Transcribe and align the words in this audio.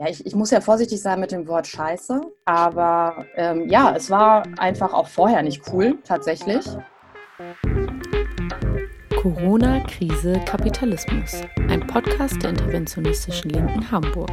Ja, 0.00 0.08
ich, 0.08 0.24
ich 0.24 0.34
muss 0.34 0.50
ja 0.50 0.62
vorsichtig 0.62 1.02
sein 1.02 1.20
mit 1.20 1.30
dem 1.30 1.46
Wort 1.46 1.66
Scheiße, 1.66 2.22
aber 2.46 3.26
ähm, 3.34 3.68
ja, 3.68 3.94
es 3.94 4.08
war 4.08 4.46
einfach 4.58 4.94
auch 4.94 5.08
vorher 5.08 5.42
nicht 5.42 5.70
cool, 5.70 5.98
tatsächlich. 6.04 6.64
Corona, 9.20 9.80
Krise, 9.80 10.40
Kapitalismus. 10.46 11.42
Ein 11.68 11.86
Podcast 11.86 12.42
der 12.42 12.48
interventionistischen 12.48 13.50
Linken 13.50 13.90
Hamburg. 13.90 14.30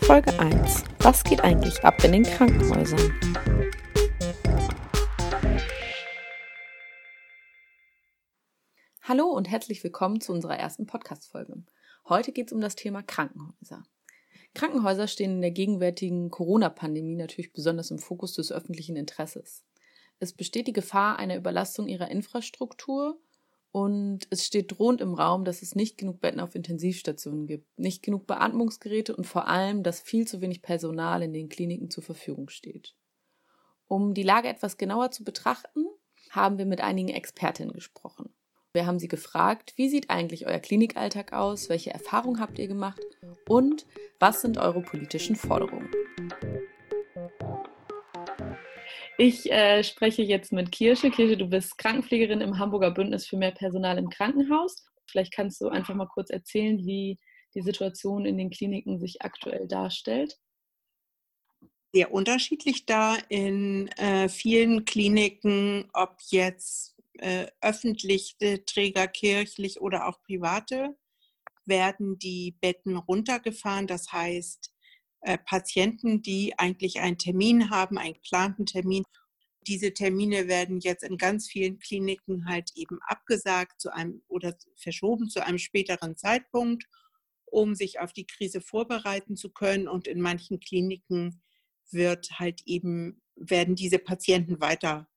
Folge 0.00 0.32
1. 0.40 0.84
Was 1.00 1.22
geht 1.24 1.44
eigentlich 1.44 1.84
ab 1.84 2.02
in 2.04 2.12
den 2.12 2.22
Krankenhäusern? 2.22 3.12
Hallo 9.02 9.26
und 9.26 9.50
herzlich 9.50 9.84
willkommen 9.84 10.22
zu 10.22 10.32
unserer 10.32 10.56
ersten 10.56 10.86
Podcast-Folge. 10.86 11.64
Heute 12.06 12.32
geht 12.32 12.48
es 12.48 12.52
um 12.52 12.60
das 12.60 12.74
Thema 12.76 13.02
Krankenhäuser. 13.02 13.82
Krankenhäuser 14.52 15.08
stehen 15.08 15.32
in 15.32 15.40
der 15.40 15.52
gegenwärtigen 15.52 16.30
Corona-Pandemie 16.30 17.16
natürlich 17.16 17.54
besonders 17.54 17.90
im 17.90 17.98
Fokus 17.98 18.34
des 18.34 18.52
öffentlichen 18.52 18.96
Interesses. 18.96 19.64
Es 20.18 20.34
besteht 20.34 20.66
die 20.66 20.74
Gefahr 20.74 21.18
einer 21.18 21.36
Überlastung 21.36 21.88
ihrer 21.88 22.10
Infrastruktur 22.10 23.18
und 23.72 24.26
es 24.28 24.44
steht 24.44 24.78
drohend 24.78 25.00
im 25.00 25.14
Raum, 25.14 25.46
dass 25.46 25.62
es 25.62 25.74
nicht 25.74 25.96
genug 25.96 26.20
Betten 26.20 26.40
auf 26.40 26.54
Intensivstationen 26.54 27.46
gibt, 27.46 27.78
nicht 27.78 28.02
genug 28.02 28.26
Beatmungsgeräte 28.26 29.16
und 29.16 29.26
vor 29.26 29.48
allem, 29.48 29.82
dass 29.82 30.02
viel 30.02 30.28
zu 30.28 30.42
wenig 30.42 30.60
Personal 30.60 31.22
in 31.22 31.32
den 31.32 31.48
Kliniken 31.48 31.90
zur 31.90 32.04
Verfügung 32.04 32.50
steht. 32.50 32.94
Um 33.88 34.12
die 34.12 34.22
Lage 34.22 34.48
etwas 34.48 34.76
genauer 34.76 35.10
zu 35.10 35.24
betrachten, 35.24 35.86
haben 36.30 36.58
wir 36.58 36.66
mit 36.66 36.82
einigen 36.82 37.08
Expertinnen 37.08 37.72
gesprochen. 37.72 38.33
Wir 38.74 38.86
haben 38.86 38.98
sie 38.98 39.06
gefragt, 39.06 39.72
wie 39.76 39.88
sieht 39.88 40.10
eigentlich 40.10 40.48
euer 40.48 40.58
Klinikalltag 40.58 41.32
aus, 41.32 41.68
welche 41.68 41.92
Erfahrungen 41.92 42.40
habt 42.40 42.58
ihr 42.58 42.66
gemacht 42.66 43.00
und 43.48 43.86
was 44.18 44.42
sind 44.42 44.58
eure 44.58 44.82
politischen 44.82 45.36
Forderungen? 45.36 45.88
Ich 49.16 49.48
äh, 49.52 49.84
spreche 49.84 50.22
jetzt 50.22 50.52
mit 50.52 50.72
Kirsche. 50.72 51.12
Kirsche, 51.12 51.36
du 51.36 51.46
bist 51.46 51.78
Krankenpflegerin 51.78 52.40
im 52.40 52.58
Hamburger 52.58 52.90
Bündnis 52.90 53.28
für 53.28 53.36
mehr 53.36 53.52
Personal 53.52 53.96
im 53.96 54.08
Krankenhaus. 54.08 54.84
Vielleicht 55.06 55.32
kannst 55.32 55.60
du 55.60 55.68
einfach 55.68 55.94
mal 55.94 56.08
kurz 56.08 56.30
erzählen, 56.30 56.78
wie 56.78 57.20
die 57.54 57.62
Situation 57.62 58.26
in 58.26 58.36
den 58.36 58.50
Kliniken 58.50 58.98
sich 58.98 59.22
aktuell 59.22 59.68
darstellt. 59.68 60.36
Sehr 61.92 62.12
unterschiedlich 62.12 62.86
da 62.86 63.16
in 63.28 63.86
äh, 63.98 64.28
vielen 64.28 64.84
Kliniken, 64.84 65.88
ob 65.92 66.16
jetzt 66.30 66.93
äh, 67.18 67.46
öffentliche 67.60 68.64
Träger, 68.64 69.06
kirchlich 69.08 69.80
oder 69.80 70.08
auch 70.08 70.22
private, 70.22 70.96
werden 71.66 72.18
die 72.18 72.56
Betten 72.60 72.96
runtergefahren. 72.96 73.86
Das 73.86 74.12
heißt, 74.12 74.72
äh, 75.22 75.38
Patienten, 75.38 76.22
die 76.22 76.58
eigentlich 76.58 77.00
einen 77.00 77.18
Termin 77.18 77.70
haben, 77.70 77.98
einen 77.98 78.14
geplanten 78.14 78.66
Termin, 78.66 79.04
diese 79.66 79.94
Termine 79.94 80.46
werden 80.46 80.80
jetzt 80.80 81.02
in 81.02 81.16
ganz 81.16 81.48
vielen 81.48 81.78
Kliniken 81.78 82.46
halt 82.46 82.70
eben 82.74 82.98
abgesagt 83.06 83.80
zu 83.80 83.92
einem 83.92 84.22
oder 84.28 84.54
verschoben 84.76 85.30
zu 85.30 85.44
einem 85.44 85.58
späteren 85.58 86.16
Zeitpunkt, 86.16 86.84
um 87.46 87.74
sich 87.74 88.00
auf 88.00 88.12
die 88.12 88.26
Krise 88.26 88.60
vorbereiten 88.60 89.36
zu 89.36 89.50
können. 89.50 89.88
Und 89.88 90.06
in 90.06 90.20
manchen 90.20 90.60
Kliniken 90.60 91.42
wird 91.90 92.38
halt 92.38 92.62
eben, 92.66 93.22
werden 93.36 93.74
diese 93.74 93.98
Patienten 93.98 94.60
weiter 94.60 95.08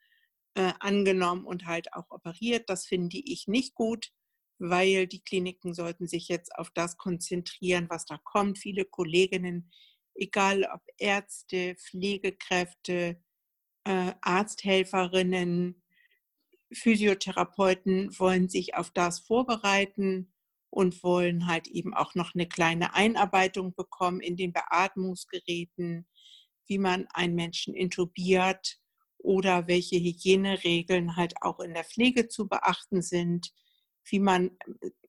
äh, 0.58 0.74
angenommen 0.80 1.46
und 1.46 1.68
halt 1.68 1.94
auch 1.94 2.10
operiert. 2.10 2.68
Das 2.68 2.88
finde 2.88 3.18
ich 3.18 3.48
nicht 3.48 3.76
gut, 3.76 4.12
weil 4.58 5.06
die 5.06 5.22
Kliniken 5.22 5.76
sollten 5.76 6.08
sich 6.08 6.30
jetzt 6.30 6.56
auf 6.56 6.72
das 6.72 6.98
konzentrieren, 6.98 7.86
was 7.90 8.06
da 8.06 8.18
kommt. 8.24 8.58
Viele 8.58 8.84
Kolleginnen, 8.84 9.72
egal 10.16 10.68
ob 10.74 10.82
Ärzte, 10.98 11.76
Pflegekräfte, 11.76 13.22
äh, 13.84 14.14
Arzthelferinnen, 14.22 15.84
Physiotherapeuten 16.74 18.18
wollen 18.18 18.50
sich 18.50 18.76
auf 18.76 18.90
das 18.90 19.20
vorbereiten 19.20 20.34
und 20.72 21.04
wollen 21.04 21.46
halt 21.46 21.68
eben 21.68 21.94
auch 21.94 22.16
noch 22.16 22.34
eine 22.34 22.48
kleine 22.48 22.96
Einarbeitung 22.96 23.76
bekommen 23.76 24.22
in 24.22 24.36
den 24.36 24.54
Beatmungsgeräten, 24.54 26.08
wie 26.66 26.80
man 26.80 27.08
einen 27.14 27.36
Menschen 27.36 27.76
intubiert, 27.76 28.80
oder 29.18 29.68
welche 29.68 29.98
Hygieneregeln 29.98 31.16
halt 31.16 31.34
auch 31.42 31.60
in 31.60 31.74
der 31.74 31.84
Pflege 31.84 32.28
zu 32.28 32.48
beachten 32.48 33.02
sind, 33.02 33.52
wie 34.10 34.20
man, 34.20 34.58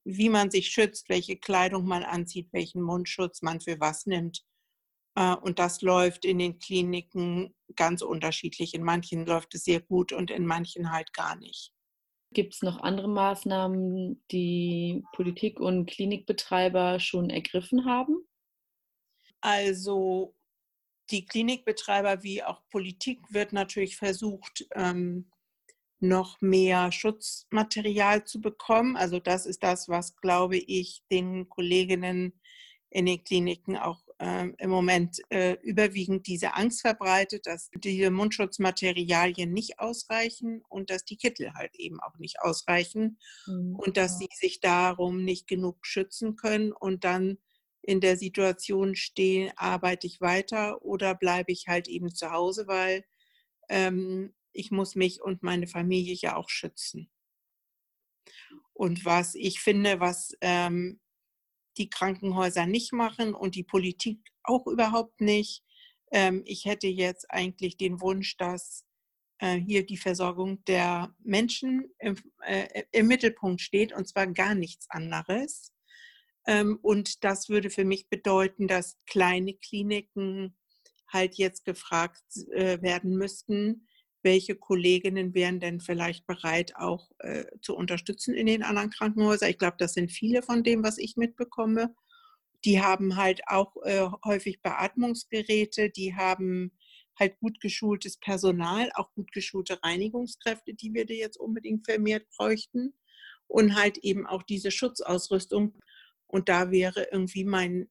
wie 0.04 0.28
man 0.28 0.50
sich 0.50 0.68
schützt, 0.68 1.08
welche 1.08 1.36
Kleidung 1.36 1.86
man 1.86 2.02
anzieht, 2.02 2.48
welchen 2.52 2.82
Mundschutz 2.82 3.42
man 3.42 3.60
für 3.60 3.78
was 3.80 4.06
nimmt. 4.06 4.44
Äh, 5.14 5.34
und 5.36 5.58
das 5.58 5.82
läuft 5.82 6.24
in 6.24 6.38
den 6.38 6.58
Kliniken 6.58 7.54
ganz 7.76 8.02
unterschiedlich. 8.02 8.74
In 8.74 8.82
manchen 8.82 9.26
läuft 9.26 9.54
es 9.54 9.64
sehr 9.64 9.80
gut 9.80 10.12
und 10.12 10.30
in 10.30 10.46
manchen 10.46 10.92
halt 10.92 11.12
gar 11.12 11.36
nicht. 11.36 11.72
Gibt 12.32 12.54
es 12.54 12.62
noch 12.62 12.80
andere 12.80 13.08
Maßnahmen, 13.08 14.22
die 14.30 15.02
Politik 15.12 15.60
und 15.60 15.86
Klinikbetreiber 15.86 17.00
schon 17.00 17.30
ergriffen 17.30 17.86
haben? 17.86 18.18
Also 19.40 20.34
die 21.10 21.26
Klinikbetreiber 21.26 22.22
wie 22.22 22.42
auch 22.42 22.62
Politik 22.70 23.20
wird 23.30 23.52
natürlich 23.52 23.96
versucht, 23.96 24.66
ähm, 24.74 25.30
noch 26.00 26.40
mehr 26.40 26.92
Schutzmaterial 26.92 28.24
zu 28.24 28.40
bekommen. 28.40 28.96
Also 28.96 29.18
das 29.18 29.46
ist 29.46 29.62
das, 29.62 29.88
was, 29.88 30.16
glaube 30.16 30.56
ich, 30.56 31.02
den 31.10 31.48
Kolleginnen 31.48 32.32
in 32.90 33.06
den 33.06 33.22
Kliniken 33.24 33.76
auch 33.76 34.02
äh, 34.18 34.48
im 34.58 34.70
Moment 34.70 35.20
äh, 35.30 35.56
überwiegend 35.62 36.26
diese 36.26 36.54
Angst 36.54 36.80
verbreitet, 36.80 37.46
dass 37.46 37.70
diese 37.74 38.10
Mundschutzmaterialien 38.10 39.52
nicht 39.52 39.78
ausreichen 39.78 40.62
und 40.68 40.90
dass 40.90 41.04
die 41.04 41.16
Kittel 41.16 41.52
halt 41.54 41.74
eben 41.74 42.00
auch 42.00 42.18
nicht 42.18 42.40
ausreichen 42.40 43.18
mhm. 43.46 43.76
und 43.76 43.96
dass 43.96 44.18
sie 44.18 44.28
sich 44.32 44.60
darum 44.60 45.24
nicht 45.24 45.46
genug 45.46 45.86
schützen 45.86 46.36
können 46.36 46.72
und 46.72 47.04
dann 47.04 47.38
in 47.88 48.02
der 48.02 48.18
Situation 48.18 48.94
stehen, 48.94 49.50
arbeite 49.56 50.06
ich 50.06 50.20
weiter 50.20 50.82
oder 50.84 51.14
bleibe 51.14 51.52
ich 51.52 51.68
halt 51.68 51.88
eben 51.88 52.14
zu 52.14 52.30
Hause, 52.30 52.66
weil 52.66 53.02
ähm, 53.70 54.34
ich 54.52 54.70
muss 54.70 54.94
mich 54.94 55.22
und 55.22 55.42
meine 55.42 55.66
Familie 55.66 56.14
ja 56.14 56.36
auch 56.36 56.50
schützen. 56.50 57.10
Und 58.74 59.06
was 59.06 59.34
ich 59.34 59.60
finde, 59.60 60.00
was 60.00 60.36
ähm, 60.42 61.00
die 61.78 61.88
Krankenhäuser 61.88 62.66
nicht 62.66 62.92
machen 62.92 63.32
und 63.32 63.54
die 63.54 63.64
Politik 63.64 64.18
auch 64.42 64.66
überhaupt 64.66 65.22
nicht, 65.22 65.64
ähm, 66.12 66.42
ich 66.44 66.66
hätte 66.66 66.88
jetzt 66.88 67.30
eigentlich 67.30 67.78
den 67.78 68.02
Wunsch, 68.02 68.36
dass 68.36 68.84
äh, 69.38 69.56
hier 69.56 69.86
die 69.86 69.96
Versorgung 69.96 70.62
der 70.66 71.14
Menschen 71.20 71.90
im, 72.00 72.16
äh, 72.44 72.82
im 72.92 73.06
Mittelpunkt 73.06 73.62
steht 73.62 73.94
und 73.94 74.06
zwar 74.06 74.26
gar 74.26 74.54
nichts 74.54 74.90
anderes. 74.90 75.72
Ähm, 76.48 76.78
und 76.80 77.24
das 77.24 77.50
würde 77.50 77.68
für 77.68 77.84
mich 77.84 78.08
bedeuten, 78.08 78.68
dass 78.68 78.96
kleine 79.06 79.52
Kliniken 79.52 80.56
halt 81.06 81.34
jetzt 81.36 81.66
gefragt 81.66 82.22
äh, 82.52 82.80
werden 82.80 83.16
müssten, 83.16 83.86
welche 84.22 84.56
Kolleginnen 84.56 85.34
wären 85.34 85.60
denn 85.60 85.78
vielleicht 85.78 86.26
bereit, 86.26 86.74
auch 86.76 87.10
äh, 87.18 87.44
zu 87.60 87.76
unterstützen 87.76 88.34
in 88.34 88.46
den 88.46 88.62
anderen 88.62 88.90
Krankenhäusern. 88.90 89.50
Ich 89.50 89.58
glaube, 89.58 89.76
das 89.78 89.92
sind 89.92 90.10
viele 90.10 90.42
von 90.42 90.64
dem, 90.64 90.82
was 90.82 90.96
ich 90.96 91.16
mitbekomme. 91.16 91.94
Die 92.64 92.80
haben 92.80 93.16
halt 93.16 93.42
auch 93.46 93.76
äh, 93.84 94.08
häufig 94.24 94.62
Beatmungsgeräte, 94.62 95.90
die 95.90 96.16
haben 96.16 96.72
halt 97.18 97.38
gut 97.40 97.60
geschultes 97.60 98.16
Personal, 98.16 98.90
auch 98.94 99.12
gut 99.12 99.32
geschulte 99.32 99.78
Reinigungskräfte, 99.82 100.72
die 100.72 100.94
wir 100.94 101.04
jetzt 101.04 101.38
unbedingt 101.38 101.84
vermehrt 101.84 102.26
bräuchten. 102.36 102.94
Und 103.46 103.76
halt 103.76 103.98
eben 103.98 104.26
auch 104.26 104.42
diese 104.42 104.70
Schutzausrüstung, 104.70 105.74
und 106.28 106.48
da 106.48 106.70
wäre 106.70 107.08
irgendwie 107.10 107.44
mein, 107.44 107.90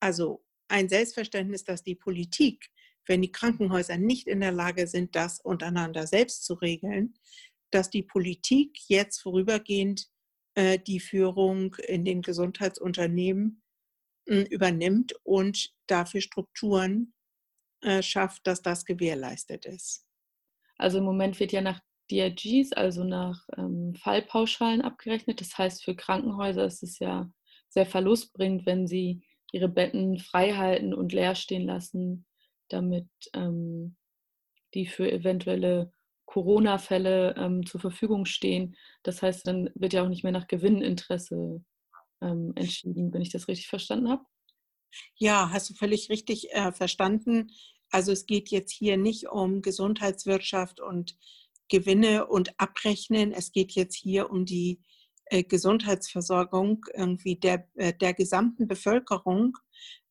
also 0.00 0.44
ein 0.68 0.88
Selbstverständnis, 0.88 1.64
dass 1.64 1.82
die 1.82 1.94
Politik, 1.94 2.70
wenn 3.06 3.22
die 3.22 3.32
Krankenhäuser 3.32 3.98
nicht 3.98 4.26
in 4.26 4.40
der 4.40 4.52
Lage 4.52 4.86
sind, 4.86 5.14
das 5.14 5.40
untereinander 5.40 6.06
selbst 6.06 6.44
zu 6.44 6.54
regeln, 6.54 7.14
dass 7.70 7.90
die 7.90 8.02
Politik 8.02 8.78
jetzt 8.88 9.20
vorübergehend 9.20 10.08
äh, 10.54 10.78
die 10.78 11.00
Führung 11.00 11.74
in 11.86 12.04
den 12.04 12.22
Gesundheitsunternehmen 12.22 13.62
äh, 14.26 14.42
übernimmt 14.42 15.14
und 15.24 15.74
dafür 15.86 16.20
Strukturen 16.20 17.14
äh, 17.82 18.02
schafft, 18.02 18.46
dass 18.46 18.62
das 18.62 18.84
gewährleistet 18.84 19.66
ist. 19.66 20.06
Also 20.76 20.98
im 20.98 21.04
Moment 21.04 21.38
wird 21.40 21.52
ja 21.52 21.60
nach 21.60 21.80
DRGs, 22.10 22.72
also 22.72 23.04
nach 23.04 23.46
ähm, 23.56 23.94
Fallpauschalen 23.94 24.82
abgerechnet. 24.82 25.40
Das 25.40 25.56
heißt, 25.56 25.84
für 25.84 25.94
Krankenhäuser 25.94 26.64
ist 26.66 26.82
es 26.82 26.98
ja 26.98 27.30
sehr 27.72 27.86
verlustbringend, 27.86 28.66
wenn 28.66 28.86
sie 28.86 29.22
ihre 29.50 29.68
Betten 29.68 30.18
frei 30.18 30.52
halten 30.52 30.94
und 30.94 31.12
leer 31.12 31.34
stehen 31.34 31.66
lassen, 31.66 32.26
damit 32.68 33.08
ähm, 33.34 33.96
die 34.74 34.86
für 34.86 35.10
eventuelle 35.10 35.92
Corona-Fälle 36.26 37.34
ähm, 37.36 37.66
zur 37.66 37.80
Verfügung 37.80 38.24
stehen. 38.24 38.76
Das 39.02 39.22
heißt, 39.22 39.46
dann 39.46 39.70
wird 39.74 39.92
ja 39.92 40.02
auch 40.02 40.08
nicht 40.08 40.22
mehr 40.22 40.32
nach 40.32 40.48
Gewinninteresse 40.48 41.62
ähm, 42.22 42.52
entschieden, 42.54 43.12
wenn 43.12 43.22
ich 43.22 43.30
das 43.30 43.48
richtig 43.48 43.68
verstanden 43.68 44.08
habe. 44.08 44.24
Ja, 45.16 45.50
hast 45.50 45.70
du 45.70 45.74
völlig 45.74 46.10
richtig 46.10 46.52
äh, 46.52 46.72
verstanden. 46.72 47.50
Also 47.90 48.12
es 48.12 48.26
geht 48.26 48.50
jetzt 48.50 48.72
hier 48.72 48.96
nicht 48.96 49.28
um 49.28 49.60
Gesundheitswirtschaft 49.60 50.80
und 50.80 51.16
Gewinne 51.68 52.26
und 52.26 52.58
Abrechnen. 52.58 53.32
Es 53.32 53.52
geht 53.52 53.72
jetzt 53.72 53.94
hier 53.94 54.30
um 54.30 54.44
die 54.44 54.80
Gesundheitsversorgung 55.30 56.84
irgendwie 56.94 57.36
der, 57.36 57.68
äh, 57.74 57.92
der 57.94 58.14
gesamten 58.14 58.68
Bevölkerung. 58.68 59.56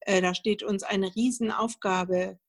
Äh, 0.02 0.22
da 0.22 0.34
steht 0.34 0.64
uns 0.64 0.84
eine 0.84 1.16
Riesenaufgabe 1.16 2.40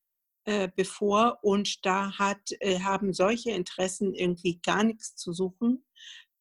äh, 0.44 0.68
bevor 0.74 1.38
und 1.42 1.86
da 1.86 2.18
hat, 2.18 2.50
äh, 2.58 2.80
haben 2.80 3.12
solche 3.12 3.52
Interessen 3.52 4.12
irgendwie 4.12 4.60
gar 4.60 4.82
nichts 4.82 5.14
zu 5.14 5.32
suchen. 5.32 5.84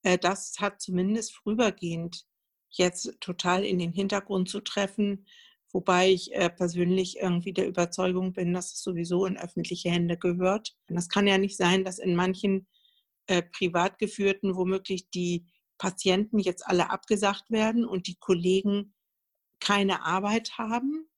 Äh, 0.02 0.18
das 0.18 0.56
hat 0.60 0.82
zumindest 0.82 1.36
vorübergehend 1.36 2.26
jetzt 2.72 3.16
total 3.20 3.64
in 3.64 3.78
den 3.78 3.92
Hintergrund 3.92 4.50
zu 4.50 4.62
treffen, 4.62 5.28
wobei 5.72 6.10
ich 6.10 6.32
persönlich 6.58 7.18
irgendwie 7.18 7.54
der 7.54 7.68
Überzeugung 7.68 8.34
bin, 8.34 8.54
dass 8.54 8.74
es 8.74 8.82
sowieso 8.82 9.26
in 9.26 9.38
öffentliche 9.38 9.90
Hände 9.90 10.18
gehört. 10.18 10.74
Das 10.88 11.10
kann 11.10 11.28
ja 11.28 11.38
nicht 11.38 11.58
sein, 11.58 11.84
dass 11.84 12.00
in 12.00 12.16
manchen 12.16 12.68
privat 13.52 14.00
geführten 14.00 14.56
womöglich 14.56 15.10
die 15.10 15.46
Patienten 15.82 16.38
jetzt 16.38 16.68
alle 16.68 16.92
abgesagt 16.92 17.50
werden 17.50 17.86
und 17.86 18.06
die 18.06 18.18
Kollegen 18.20 18.94
keine 19.60 20.06
Arbeit 20.06 20.60
haben 20.60 21.10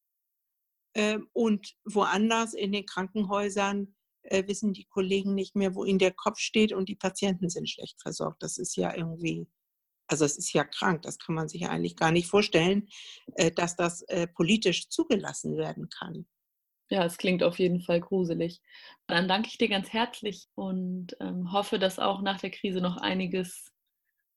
ähm, 0.95 1.27
und 1.33 1.75
woanders 1.83 2.53
in 2.53 2.71
den 2.71 2.85
Krankenhäusern 2.85 3.93
äh, 4.21 4.47
wissen 4.47 4.71
die 4.71 4.85
Kollegen 4.85 5.35
nicht 5.35 5.57
mehr, 5.57 5.75
wo 5.75 5.83
ihnen 5.83 5.99
der 5.99 6.13
Kopf 6.13 6.39
steht 6.39 6.71
und 6.71 6.87
die 6.87 6.95
Patienten 6.95 7.49
sind 7.49 7.69
schlecht 7.69 8.01
versorgt. 8.01 8.41
Das 8.41 8.57
ist 8.57 8.77
ja 8.77 8.95
irgendwie, 8.95 9.49
also 10.07 10.23
es 10.23 10.37
ist 10.37 10.53
ja 10.53 10.63
krank, 10.63 11.01
das 11.01 11.19
kann 11.19 11.35
man 11.35 11.49
sich 11.49 11.61
ja 11.61 11.69
eigentlich 11.69 11.97
gar 11.97 12.11
nicht 12.11 12.29
vorstellen, 12.29 12.87
äh, 13.35 13.51
dass 13.51 13.75
das 13.75 14.03
äh, 14.03 14.27
politisch 14.27 14.87
zugelassen 14.87 15.57
werden 15.57 15.89
kann. 15.89 16.25
Ja, 16.89 17.03
es 17.03 17.17
klingt 17.17 17.43
auf 17.43 17.59
jeden 17.59 17.81
Fall 17.81 17.99
gruselig. 17.99 18.61
Dann 19.07 19.27
danke 19.27 19.49
ich 19.49 19.57
dir 19.57 19.67
ganz 19.67 19.89
herzlich 19.89 20.47
und 20.55 21.17
ähm, 21.19 21.51
hoffe, 21.51 21.79
dass 21.79 21.99
auch 21.99 22.21
nach 22.21 22.39
der 22.39 22.51
Krise 22.51 22.79
noch 22.79 22.95
einiges 22.95 23.72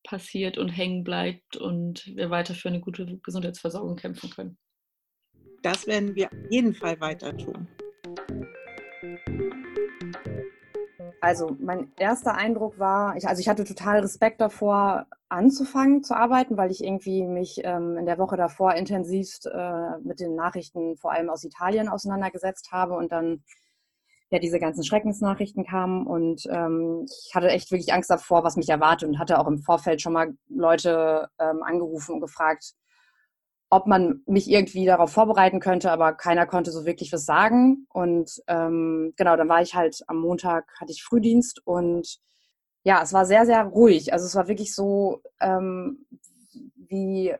passiert 0.06 0.56
und 0.58 0.68
hängen 0.68 1.04
bleibt 1.04 1.56
und 1.56 2.06
wir 2.16 2.30
weiter 2.30 2.54
für 2.54 2.68
eine 2.68 2.80
gute 2.80 3.18
Gesundheitsversorgung 3.18 3.96
kämpfen 3.96 4.30
können 4.30 4.58
das 5.66 5.86
werden 5.88 6.14
wir 6.14 6.26
auf 6.26 6.50
jeden 6.50 6.74
Fall 6.74 7.00
weiter 7.00 7.36
tun. 7.36 7.66
Also 11.20 11.56
mein 11.58 11.90
erster 11.98 12.34
Eindruck 12.34 12.78
war, 12.78 13.16
ich, 13.16 13.26
also 13.26 13.40
ich 13.40 13.48
hatte 13.48 13.64
total 13.64 13.98
Respekt 13.98 14.40
davor, 14.40 15.06
anzufangen 15.28 16.04
zu 16.04 16.14
arbeiten, 16.14 16.56
weil 16.56 16.70
ich 16.70 16.84
irgendwie 16.84 17.24
mich 17.24 17.62
ähm, 17.64 17.96
in 17.96 18.06
der 18.06 18.18
Woche 18.18 18.36
davor 18.36 18.74
intensivst 18.74 19.46
äh, 19.52 19.98
mit 20.04 20.20
den 20.20 20.36
Nachrichten 20.36 20.96
vor 20.96 21.10
allem 21.10 21.28
aus 21.28 21.42
Italien 21.42 21.88
auseinandergesetzt 21.88 22.70
habe 22.70 22.94
und 22.94 23.10
dann 23.10 23.42
ja 24.30 24.38
diese 24.38 24.58
ganzen 24.58 24.84
Schreckensnachrichten 24.84 25.64
kamen 25.64 26.06
und 26.06 26.42
ähm, 26.50 27.06
ich 27.06 27.34
hatte 27.34 27.48
echt 27.48 27.70
wirklich 27.70 27.92
Angst 27.92 28.10
davor, 28.10 28.42
was 28.44 28.56
mich 28.56 28.68
erwartet 28.68 29.08
und 29.08 29.18
hatte 29.18 29.38
auch 29.38 29.46
im 29.46 29.58
Vorfeld 29.58 30.02
schon 30.02 30.12
mal 30.12 30.34
Leute 30.48 31.28
ähm, 31.38 31.62
angerufen 31.62 32.14
und 32.14 32.20
gefragt, 32.20 32.74
ob 33.70 33.86
man 33.86 34.22
mich 34.26 34.50
irgendwie 34.50 34.86
darauf 34.86 35.12
vorbereiten 35.12 35.60
könnte, 35.60 35.90
aber 35.90 36.12
keiner 36.12 36.46
konnte 36.46 36.70
so 36.70 36.86
wirklich 36.86 37.12
was 37.12 37.24
sagen. 37.24 37.86
Und 37.92 38.42
ähm, 38.46 39.12
genau, 39.16 39.36
dann 39.36 39.48
war 39.48 39.60
ich 39.60 39.74
halt 39.74 40.02
am 40.06 40.18
Montag, 40.18 40.72
hatte 40.80 40.92
ich 40.92 41.02
Frühdienst 41.02 41.62
und 41.64 42.18
ja, 42.84 43.02
es 43.02 43.12
war 43.12 43.26
sehr, 43.26 43.46
sehr 43.46 43.64
ruhig. 43.64 44.12
Also 44.12 44.26
es 44.26 44.36
war 44.36 44.46
wirklich 44.46 44.72
so 44.74 45.20
ähm, 45.40 46.06
wie 46.76 47.34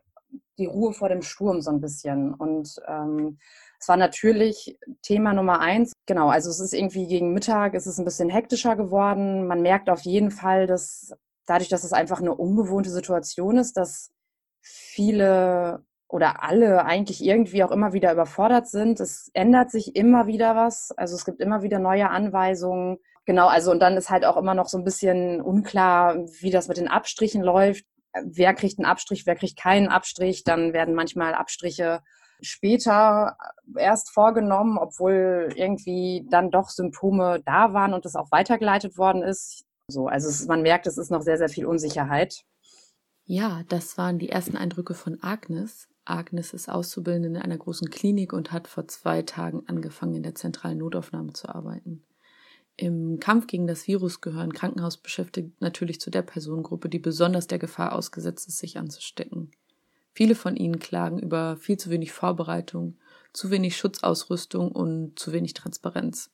die 0.58 0.66
Ruhe 0.66 0.92
vor 0.92 1.08
dem 1.08 1.22
Sturm 1.22 1.60
so 1.60 1.70
ein 1.70 1.80
bisschen. 1.80 2.34
Und 2.34 2.76
ähm, 2.88 3.38
es 3.78 3.88
war 3.88 3.96
natürlich 3.96 4.78
Thema 5.02 5.32
Nummer 5.32 5.60
eins. 5.60 5.92
Genau, 6.06 6.28
also 6.28 6.50
es 6.50 6.60
ist 6.60 6.72
irgendwie 6.72 7.06
gegen 7.06 7.32
Mittag, 7.32 7.74
es 7.74 7.86
ist 7.86 7.98
ein 7.98 8.04
bisschen 8.04 8.30
hektischer 8.30 8.76
geworden. 8.76 9.46
Man 9.46 9.62
merkt 9.62 9.90
auf 9.90 10.02
jeden 10.02 10.30
Fall, 10.30 10.66
dass 10.66 11.14
dadurch, 11.46 11.68
dass 11.68 11.84
es 11.84 11.92
einfach 11.92 12.20
eine 12.20 12.34
ungewohnte 12.34 12.90
Situation 12.90 13.58
ist, 13.58 13.76
dass 13.76 14.10
viele 14.60 15.84
oder 16.08 16.42
alle 16.42 16.84
eigentlich 16.84 17.24
irgendwie 17.24 17.64
auch 17.64 17.70
immer 17.70 17.92
wieder 17.92 18.12
überfordert 18.12 18.68
sind. 18.68 19.00
Es 19.00 19.30
ändert 19.34 19.70
sich 19.70 19.96
immer 19.96 20.26
wieder 20.26 20.54
was. 20.54 20.92
Also 20.96 21.16
es 21.16 21.24
gibt 21.24 21.40
immer 21.40 21.62
wieder 21.62 21.78
neue 21.78 22.10
Anweisungen. 22.10 22.98
Genau, 23.24 23.48
also 23.48 23.72
und 23.72 23.80
dann 23.80 23.96
ist 23.96 24.10
halt 24.10 24.24
auch 24.24 24.36
immer 24.36 24.54
noch 24.54 24.68
so 24.68 24.78
ein 24.78 24.84
bisschen 24.84 25.40
unklar, 25.40 26.16
wie 26.40 26.50
das 26.50 26.68
mit 26.68 26.76
den 26.76 26.88
Abstrichen 26.88 27.42
läuft. 27.42 27.84
Wer 28.24 28.54
kriegt 28.54 28.78
einen 28.78 28.86
Abstrich, 28.86 29.26
wer 29.26 29.34
kriegt 29.34 29.58
keinen 29.58 29.88
Abstrich. 29.88 30.44
Dann 30.44 30.72
werden 30.72 30.94
manchmal 30.94 31.34
Abstriche 31.34 32.00
später 32.40 33.36
erst 33.76 34.10
vorgenommen, 34.10 34.78
obwohl 34.78 35.48
irgendwie 35.54 36.26
dann 36.30 36.50
doch 36.50 36.68
Symptome 36.68 37.42
da 37.44 37.72
waren 37.72 37.94
und 37.94 38.04
das 38.04 38.16
auch 38.16 38.30
weitergeleitet 38.30 38.98
worden 38.98 39.22
ist. 39.22 39.64
So, 39.88 40.08
also 40.08 40.28
es, 40.28 40.46
man 40.46 40.62
merkt, 40.62 40.86
es 40.86 40.98
ist 40.98 41.10
noch 41.10 41.22
sehr, 41.22 41.38
sehr 41.38 41.48
viel 41.48 41.66
Unsicherheit. 41.66 42.44
Ja, 43.24 43.62
das 43.68 43.98
waren 43.98 44.18
die 44.18 44.28
ersten 44.28 44.56
Eindrücke 44.56 44.94
von 44.94 45.18
Agnes. 45.22 45.88
Agnes 46.04 46.52
ist 46.52 46.68
Auszubildende 46.68 47.28
in 47.28 47.36
einer 47.36 47.58
großen 47.58 47.90
Klinik 47.90 48.32
und 48.32 48.52
hat 48.52 48.68
vor 48.68 48.86
zwei 48.86 49.22
Tagen 49.22 49.64
angefangen, 49.66 50.14
in 50.14 50.22
der 50.22 50.36
zentralen 50.36 50.78
Notaufnahme 50.78 51.32
zu 51.32 51.48
arbeiten. 51.48 52.04
Im 52.76 53.18
Kampf 53.20 53.46
gegen 53.46 53.66
das 53.66 53.88
Virus 53.88 54.20
gehören 54.20 54.52
Krankenhausbeschäftigte 54.52 55.52
natürlich 55.60 55.98
zu 55.98 56.10
der 56.10 56.22
Personengruppe, 56.22 56.88
die 56.88 56.98
besonders 56.98 57.46
der 57.46 57.58
Gefahr 57.58 57.92
ausgesetzt 57.94 58.46
ist, 58.48 58.58
sich 58.58 58.78
anzustecken. 58.78 59.50
Viele 60.16 60.34
von 60.34 60.56
ihnen 60.56 60.78
klagen 60.78 61.18
über 61.18 61.58
viel 61.58 61.76
zu 61.76 61.90
wenig 61.90 62.10
Vorbereitung, 62.10 62.96
zu 63.34 63.50
wenig 63.50 63.76
Schutzausrüstung 63.76 64.72
und 64.72 65.18
zu 65.18 65.34
wenig 65.34 65.52
Transparenz. 65.52 66.30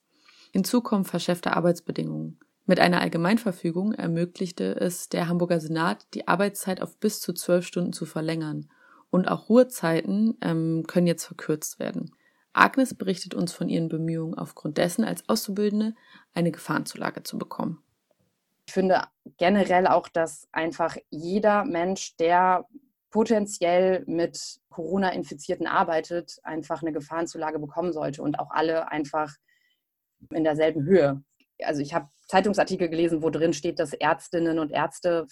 Hinzu 0.52 0.82
kommen 0.82 1.04
verschärfte 1.04 1.56
Arbeitsbedingungen. 1.56 2.38
Mit 2.64 2.78
einer 2.78 3.00
Allgemeinverfügung 3.00 3.92
ermöglichte 3.92 4.76
es 4.76 5.08
der 5.08 5.26
Hamburger 5.26 5.58
Senat, 5.58 6.06
die 6.14 6.28
Arbeitszeit 6.28 6.80
auf 6.80 6.96
bis 6.98 7.20
zu 7.20 7.32
zwölf 7.32 7.66
Stunden 7.66 7.92
zu 7.92 8.06
verlängern 8.06 8.70
und 9.10 9.26
auch 9.26 9.48
Ruhezeiten 9.48 10.38
ähm, 10.42 10.84
können 10.86 11.08
jetzt 11.08 11.24
verkürzt 11.24 11.80
werden. 11.80 12.14
Agnes 12.52 12.94
berichtet 12.94 13.34
uns 13.34 13.52
von 13.52 13.68
ihren 13.68 13.88
Bemühungen, 13.88 14.38
aufgrund 14.38 14.78
dessen 14.78 15.02
als 15.02 15.28
Auszubildende 15.28 15.96
eine 16.34 16.52
Gefahrenzulage 16.52 17.24
zu 17.24 17.36
bekommen. 17.36 17.82
Ich 18.64 18.74
finde 18.74 19.02
generell 19.38 19.88
auch, 19.88 20.06
dass 20.06 20.46
einfach 20.52 20.96
jeder 21.10 21.64
Mensch, 21.64 22.14
der 22.14 22.64
potenziell 23.12 24.02
mit 24.06 24.58
Corona-Infizierten 24.70 25.68
arbeitet, 25.68 26.38
einfach 26.42 26.82
eine 26.82 26.92
Gefahrenzulage 26.92 27.60
bekommen 27.60 27.92
sollte 27.92 28.22
und 28.22 28.40
auch 28.40 28.50
alle 28.50 28.90
einfach 28.90 29.32
in 30.30 30.42
derselben 30.42 30.84
Höhe. 30.84 31.22
Also 31.62 31.82
ich 31.82 31.94
habe 31.94 32.08
Zeitungsartikel 32.28 32.88
gelesen, 32.88 33.22
wo 33.22 33.30
drin 33.30 33.52
steht, 33.52 33.78
dass 33.78 33.92
Ärztinnen 33.92 34.58
und 34.58 34.72
Ärzte 34.72 35.26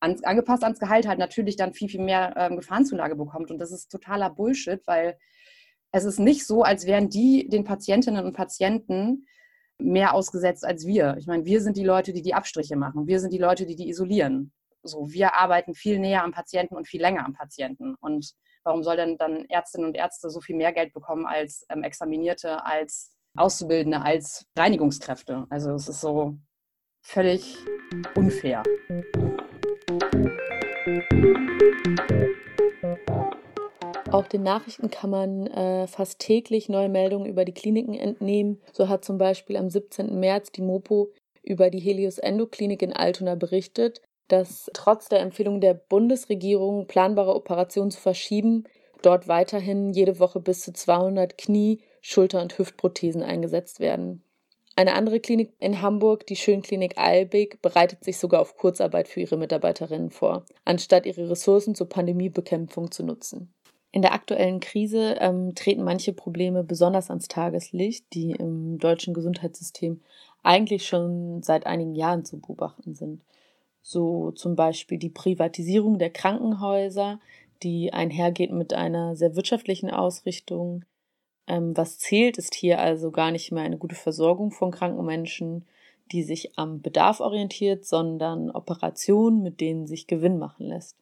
an, 0.00 0.16
angepasst 0.22 0.62
ans 0.62 0.78
Gehalt 0.78 1.08
halt 1.08 1.18
natürlich 1.18 1.56
dann 1.56 1.74
viel, 1.74 1.88
viel 1.88 2.02
mehr 2.02 2.34
ähm, 2.36 2.56
Gefahrenzulage 2.56 3.16
bekommt. 3.16 3.50
Und 3.50 3.58
das 3.58 3.72
ist 3.72 3.90
totaler 3.90 4.30
Bullshit, 4.30 4.80
weil 4.86 5.18
es 5.90 6.04
ist 6.04 6.20
nicht 6.20 6.46
so, 6.46 6.62
als 6.62 6.86
wären 6.86 7.08
die 7.08 7.48
den 7.48 7.64
Patientinnen 7.64 8.24
und 8.24 8.34
Patienten 8.34 9.26
mehr 9.78 10.14
ausgesetzt 10.14 10.64
als 10.64 10.86
wir. 10.86 11.16
Ich 11.18 11.26
meine, 11.26 11.44
wir 11.44 11.60
sind 11.60 11.76
die 11.76 11.84
Leute, 11.84 12.12
die 12.12 12.22
die 12.22 12.34
Abstriche 12.34 12.76
machen. 12.76 13.08
Wir 13.08 13.18
sind 13.18 13.32
die 13.32 13.38
Leute, 13.38 13.66
die 13.66 13.74
die 13.74 13.88
isolieren. 13.88 14.52
So, 14.86 15.10
wir 15.10 15.34
arbeiten 15.34 15.74
viel 15.74 15.98
näher 15.98 16.22
am 16.22 16.32
Patienten 16.32 16.76
und 16.76 16.86
viel 16.86 17.00
länger 17.00 17.24
am 17.24 17.32
Patienten. 17.32 17.94
Und 18.02 18.34
warum 18.64 18.82
soll 18.82 18.96
denn 18.96 19.16
dann 19.16 19.46
Ärztinnen 19.46 19.88
und 19.88 19.94
Ärzte 19.94 20.28
so 20.28 20.42
viel 20.42 20.56
mehr 20.56 20.74
Geld 20.74 20.92
bekommen 20.92 21.24
als 21.24 21.64
ähm, 21.70 21.82
Examinierte, 21.82 22.62
als 22.66 23.16
Auszubildende, 23.34 24.02
als 24.02 24.44
Reinigungskräfte? 24.58 25.46
Also 25.48 25.72
es 25.72 25.88
ist 25.88 26.02
so 26.02 26.36
völlig 27.00 27.56
unfair. 28.14 28.62
Auch 34.12 34.26
den 34.28 34.42
Nachrichten 34.42 34.90
kann 34.90 35.08
man 35.08 35.46
äh, 35.46 35.86
fast 35.86 36.18
täglich 36.18 36.68
neue 36.68 36.90
Meldungen 36.90 37.26
über 37.26 37.46
die 37.46 37.54
Kliniken 37.54 37.94
entnehmen. 37.94 38.60
So 38.74 38.90
hat 38.90 39.02
zum 39.02 39.16
Beispiel 39.16 39.56
am 39.56 39.70
17. 39.70 40.20
März 40.20 40.52
die 40.52 40.62
Mopo 40.62 41.10
über 41.42 41.70
die 41.70 41.80
Helios 41.80 42.18
Endoklinik 42.18 42.82
in 42.82 42.92
Altona 42.92 43.34
berichtet, 43.34 44.02
dass 44.28 44.70
trotz 44.72 45.08
der 45.08 45.20
Empfehlung 45.20 45.60
der 45.60 45.74
Bundesregierung, 45.74 46.86
planbare 46.86 47.34
Operationen 47.34 47.90
zu 47.90 48.00
verschieben, 48.00 48.64
dort 49.02 49.28
weiterhin 49.28 49.92
jede 49.92 50.18
Woche 50.18 50.40
bis 50.40 50.62
zu 50.62 50.72
200 50.72 51.36
Knie-, 51.36 51.80
Schulter- 52.00 52.42
und 52.42 52.56
Hüftprothesen 52.58 53.22
eingesetzt 53.22 53.80
werden. 53.80 54.22
Eine 54.76 54.94
andere 54.94 55.20
Klinik 55.20 55.52
in 55.60 55.82
Hamburg, 55.82 56.26
die 56.26 56.36
Schönklinik 56.36 56.98
Albig, 56.98 57.62
bereitet 57.62 58.02
sich 58.02 58.18
sogar 58.18 58.40
auf 58.40 58.56
Kurzarbeit 58.56 59.06
für 59.06 59.20
ihre 59.20 59.36
Mitarbeiterinnen 59.36 60.10
vor, 60.10 60.44
anstatt 60.64 61.06
ihre 61.06 61.30
Ressourcen 61.30 61.76
zur 61.76 61.88
Pandemiebekämpfung 61.88 62.90
zu 62.90 63.04
nutzen. 63.04 63.54
In 63.92 64.02
der 64.02 64.12
aktuellen 64.12 64.58
Krise 64.58 65.16
ähm, 65.20 65.54
treten 65.54 65.84
manche 65.84 66.12
Probleme 66.12 66.64
besonders 66.64 67.10
ans 67.10 67.28
Tageslicht, 67.28 68.06
die 68.12 68.32
im 68.32 68.78
deutschen 68.78 69.14
Gesundheitssystem 69.14 70.00
eigentlich 70.42 70.88
schon 70.88 71.44
seit 71.44 71.64
einigen 71.66 71.94
Jahren 71.94 72.24
zu 72.24 72.40
beobachten 72.40 72.96
sind. 72.96 73.22
So 73.86 74.30
zum 74.30 74.56
Beispiel 74.56 74.96
die 74.96 75.10
Privatisierung 75.10 75.98
der 75.98 76.08
Krankenhäuser, 76.08 77.20
die 77.62 77.92
einhergeht 77.92 78.50
mit 78.50 78.72
einer 78.72 79.14
sehr 79.14 79.36
wirtschaftlichen 79.36 79.90
Ausrichtung. 79.90 80.86
Ähm, 81.46 81.76
was 81.76 81.98
zählt, 81.98 82.38
ist 82.38 82.54
hier 82.54 82.80
also 82.80 83.10
gar 83.10 83.30
nicht 83.30 83.52
mehr 83.52 83.62
eine 83.62 83.76
gute 83.76 83.94
Versorgung 83.94 84.52
von 84.52 84.70
kranken 84.70 85.04
Menschen, 85.04 85.66
die 86.12 86.22
sich 86.22 86.58
am 86.58 86.80
Bedarf 86.80 87.20
orientiert, 87.20 87.84
sondern 87.84 88.50
Operationen, 88.50 89.42
mit 89.42 89.60
denen 89.60 89.86
sich 89.86 90.06
Gewinn 90.06 90.38
machen 90.38 90.66
lässt. 90.66 90.96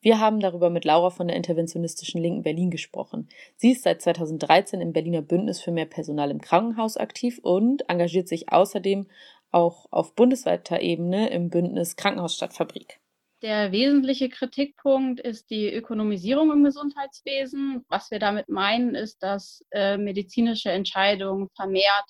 Wir 0.00 0.20
haben 0.20 0.38
darüber 0.38 0.70
mit 0.70 0.84
Laura 0.84 1.10
von 1.10 1.26
der 1.26 1.36
interventionistischen 1.36 2.22
Linken 2.22 2.42
Berlin 2.42 2.70
gesprochen. 2.70 3.28
Sie 3.56 3.72
ist 3.72 3.82
seit 3.82 4.00
2013 4.02 4.80
im 4.80 4.92
Berliner 4.92 5.20
Bündnis 5.20 5.60
für 5.60 5.72
mehr 5.72 5.84
Personal 5.84 6.30
im 6.30 6.40
Krankenhaus 6.40 6.96
aktiv 6.96 7.40
und 7.42 7.88
engagiert 7.90 8.28
sich 8.28 8.52
außerdem 8.52 9.08
auch 9.50 9.86
auf 9.90 10.14
bundesweiter 10.14 10.80
Ebene 10.80 11.30
im 11.30 11.50
Bündnis 11.50 11.96
Krankenhaus 11.96 12.34
statt 12.34 12.54
Fabrik. 12.54 13.00
Der 13.42 13.72
wesentliche 13.72 14.28
Kritikpunkt 14.28 15.18
ist 15.18 15.48
die 15.48 15.72
Ökonomisierung 15.72 16.52
im 16.52 16.62
Gesundheitswesen. 16.62 17.84
Was 17.88 18.10
wir 18.10 18.18
damit 18.18 18.50
meinen, 18.50 18.94
ist, 18.94 19.22
dass 19.22 19.64
äh, 19.70 19.96
medizinische 19.96 20.70
Entscheidungen 20.70 21.48
vermehrt 21.56 22.04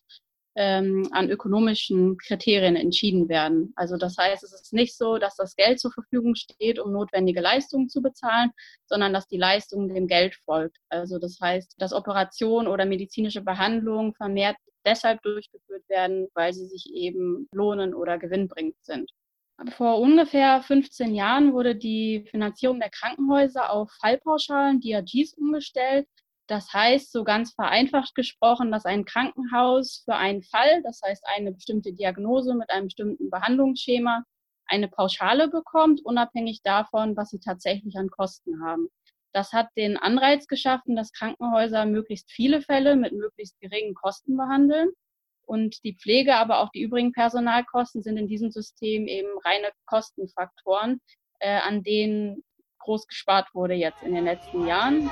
ähm, 0.57 1.09
an 1.13 1.31
ökonomischen 1.31 2.17
Kriterien 2.19 2.75
entschieden 2.75 3.29
werden. 3.29 3.73
Also 3.77 3.97
das 3.97 4.17
heißt, 4.19 4.43
es 4.43 4.53
ist 4.53 4.73
nicht 4.73 4.97
so, 4.97 5.19
dass 5.19 5.37
das 5.37 5.55
Geld 5.55 5.79
zur 5.79 5.93
Verfügung 5.93 6.35
steht, 6.35 6.81
um 6.81 6.93
notwendige 6.93 7.41
Leistungen 7.41 7.89
zu 7.89 8.03
bezahlen, 8.03 8.51
sondern 8.87 9.13
dass 9.13 9.29
die 9.29 9.39
Leistung 9.39 9.89
dem 9.89 10.09
Geld 10.09 10.35
folgt. 10.45 10.79
Also 10.89 11.19
das 11.21 11.39
heißt, 11.41 11.77
dass 11.79 11.93
Operationen 11.93 12.67
oder 12.67 12.87
medizinische 12.87 13.43
Behandlungen 13.43 14.15
vermehrt 14.15 14.57
deshalb 14.87 15.23
durchgeführt 15.23 15.89
werden, 15.89 16.29
weil 16.35 16.53
sie 16.53 16.67
sich 16.67 16.93
eben 16.93 17.49
lohnen 17.53 17.95
oder 17.95 18.19
gewinnbringend 18.19 18.77
sind. 18.83 19.11
Vor 19.77 19.99
ungefähr 19.99 20.63
15 20.63 21.15
Jahren 21.15 21.53
wurde 21.53 21.77
die 21.77 22.27
Finanzierung 22.31 22.81
der 22.81 22.89
Krankenhäuser 22.89 23.71
auf 23.71 23.91
Fallpauschalen, 24.01 24.81
DRGs, 24.81 25.35
umgestellt. 25.35 26.09
Das 26.47 26.73
heißt, 26.73 27.13
so 27.13 27.25
ganz 27.25 27.53
vereinfacht 27.53 28.15
gesprochen, 28.15 28.73
dass 28.73 28.87
ein 28.87 29.05
Krankenhaus 29.05 30.03
für 30.05 30.17
einen 30.17 30.43
Fall, 30.43 30.83
das 30.83 31.01
heißt 31.05 31.25
eine 31.37 31.53
bestimmte 31.53 31.93
Diagnose 31.93 32.55
mit 32.55 32.71
einem 32.71 32.87
bestimmten 32.87 33.31
Behandlungsschema, 33.31 34.25
eine 34.67 34.89
Pauschale 34.89 35.49
bekommt, 35.49 36.05
unabhängig 36.05 36.63
davon, 36.63 37.17
was 37.17 37.29
sie 37.31 37.41
tatsächlich 37.41 37.97
an 37.97 38.09
Kosten 38.09 38.65
haben. 38.65 38.89
Das 39.33 39.53
hat 39.53 39.69
den 39.77 39.97
Anreiz 39.97 40.47
geschaffen, 40.47 40.97
dass 40.97 41.13
Krankenhäuser 41.13 41.87
möglichst 41.87 42.31
viele 42.33 42.63
Fälle 42.63 42.97
mit 42.97 43.13
möglichst 43.13 43.61
geringen 43.61 43.95
Kosten 43.95 44.37
behandeln 44.37 44.91
und 45.47 45.83
die 45.85 45.95
Pflege, 45.97 46.37
aber 46.37 46.61
auch 46.61 46.71
die 46.71 46.83
übrigen 46.83 47.13
Personalkosten 47.13 48.03
sind 48.03 48.17
in 48.17 48.29
diesem 48.29 48.51
System 48.51 49.07
eben 49.07 49.29
reine 49.45 49.71
Kostenfaktoren, 49.87 51.01
äh, 51.41 51.59
an 51.59 51.83
denen 51.83 52.45
groß 52.81 53.07
gespart 53.07 53.55
wurde 53.55 53.75
jetzt 53.75 54.03
in 54.03 54.15
den 54.15 54.25
letzten 54.25 54.67
Jahren. 54.67 55.11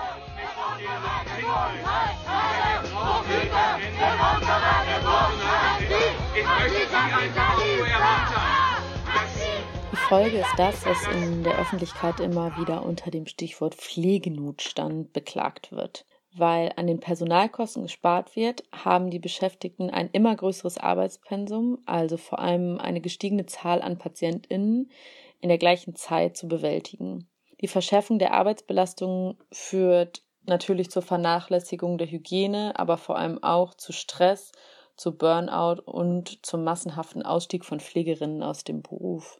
Die 7.59 8.58
Folge 10.09 10.39
ist 10.39 10.55
das, 10.57 10.87
was 10.87 11.07
in 11.09 11.45
der 11.45 11.59
Öffentlichkeit 11.59 12.19
immer 12.19 12.57
wieder 12.57 12.83
unter 12.83 13.11
dem 13.11 13.27
Stichwort 13.27 13.75
Pflegenotstand 13.75 15.13
beklagt 15.13 15.71
wird. 15.71 16.07
Weil 16.35 16.73
an 16.77 16.87
den 16.87 16.99
Personalkosten 16.99 17.83
gespart 17.83 18.35
wird, 18.35 18.63
haben 18.73 19.11
die 19.11 19.19
Beschäftigten 19.19 19.91
ein 19.91 20.09
immer 20.13 20.35
größeres 20.35 20.79
Arbeitspensum, 20.79 21.83
also 21.85 22.17
vor 22.17 22.39
allem 22.39 22.79
eine 22.79 23.03
gestiegene 23.03 23.45
Zahl 23.45 23.83
an 23.83 23.99
PatientInnen 23.99 24.91
in 25.43 25.49
der 25.51 25.59
gleichen 25.59 25.95
Zeit 25.95 26.39
zu 26.39 26.49
bewältigen. 26.49 27.29
Die 27.61 27.69
Verschärfung 27.69 28.19
der 28.19 28.33
Arbeitsbelastung 28.33 29.37
führt 29.53 30.23
natürlich 30.47 30.91
zur 30.91 31.03
Vernachlässigung 31.03 31.99
der 31.99 32.11
Hygiene, 32.11 32.73
aber 32.77 32.97
vor 32.97 33.19
allem 33.19 33.43
auch 33.43 33.75
zu 33.75 33.93
Stress, 33.93 34.53
zu 34.97 35.19
Burnout 35.19 35.83
und 35.83 36.47
zum 36.47 36.65
massenhaften 36.65 37.23
Ausstieg 37.23 37.67
von 37.67 37.79
Pflegerinnen 37.79 38.43
aus 38.43 38.65
dem 38.65 38.81
Beruf. 38.81 39.39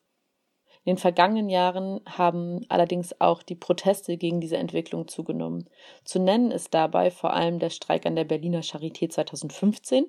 In 0.89 0.95
den 0.95 1.01
vergangenen 1.03 1.51
Jahren 1.51 2.01
haben 2.07 2.65
allerdings 2.71 3.21
auch 3.21 3.43
die 3.43 3.55
Proteste 3.55 4.17
gegen 4.17 4.41
diese 4.41 4.57
Entwicklung 4.57 5.07
zugenommen. 5.07 5.69
Zu 6.03 6.19
nennen 6.19 6.51
ist 6.51 6.73
dabei 6.73 7.11
vor 7.11 7.35
allem 7.35 7.59
der 7.59 7.69
Streik 7.69 8.07
an 8.07 8.17
der 8.17 8.25
Berliner 8.25 8.63
Charité 8.63 9.11
2015, 9.11 10.07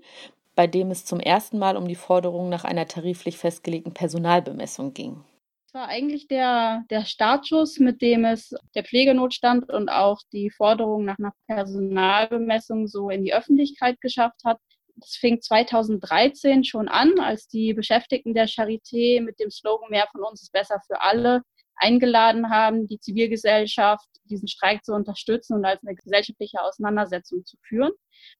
bei 0.56 0.68
dem 0.68 0.90
es 0.90 1.04
zum 1.04 1.20
ersten 1.20 1.60
Mal 1.60 1.76
um 1.76 1.86
die 1.86 1.96
Forderung 1.96 2.48
nach 2.48 2.64
einer 2.64 2.88
tariflich 2.88 3.38
festgelegten 3.38 3.94
Personalbemessung 3.94 4.94
ging. 4.94 5.22
Es 5.68 5.74
war 5.74 5.90
eigentlich 5.90 6.30
der, 6.30 6.86
der 6.90 7.04
Startschuss, 7.04 7.80
mit 7.80 8.02
dem 8.02 8.24
es 8.24 8.56
der 8.74 8.86
Pflegenotstand 8.86 9.70
und 9.70 9.90
auch 9.90 10.22
die 10.32 10.50
Forderung 10.50 11.04
nach 11.04 11.20
einer 11.20 11.34
Personalbemessung 11.48 12.88
so 12.88 13.10
in 13.10 13.26
die 13.26 13.34
Öffentlichkeit 13.34 14.00
geschafft 14.00 14.46
hat. 14.46 14.60
Das 15.00 15.16
fing 15.16 15.42
2013 15.42 16.64
schon 16.64 16.88
an, 16.88 17.20
als 17.20 17.48
die 17.48 17.74
Beschäftigten 17.74 18.34
der 18.34 18.48
Charité 18.48 19.22
mit 19.22 19.40
dem 19.40 19.50
Slogan 19.50 19.90
Mehr 19.90 20.08
von 20.12 20.24
uns 20.24 20.42
ist 20.42 20.52
besser 20.52 20.82
für 20.86 21.02
alle 21.02 21.42
eingeladen 21.76 22.50
haben, 22.50 22.88
die 22.88 23.00
Zivilgesellschaft 23.00 24.08
diesen 24.26 24.48
Streik 24.48 24.84
zu 24.84 24.94
unterstützen 24.94 25.56
und 25.56 25.66
als 25.66 25.82
eine 25.82 25.96
gesellschaftliche 25.96 26.62
Auseinandersetzung 26.62 27.46
zu 27.46 27.58
führen, 27.68 27.94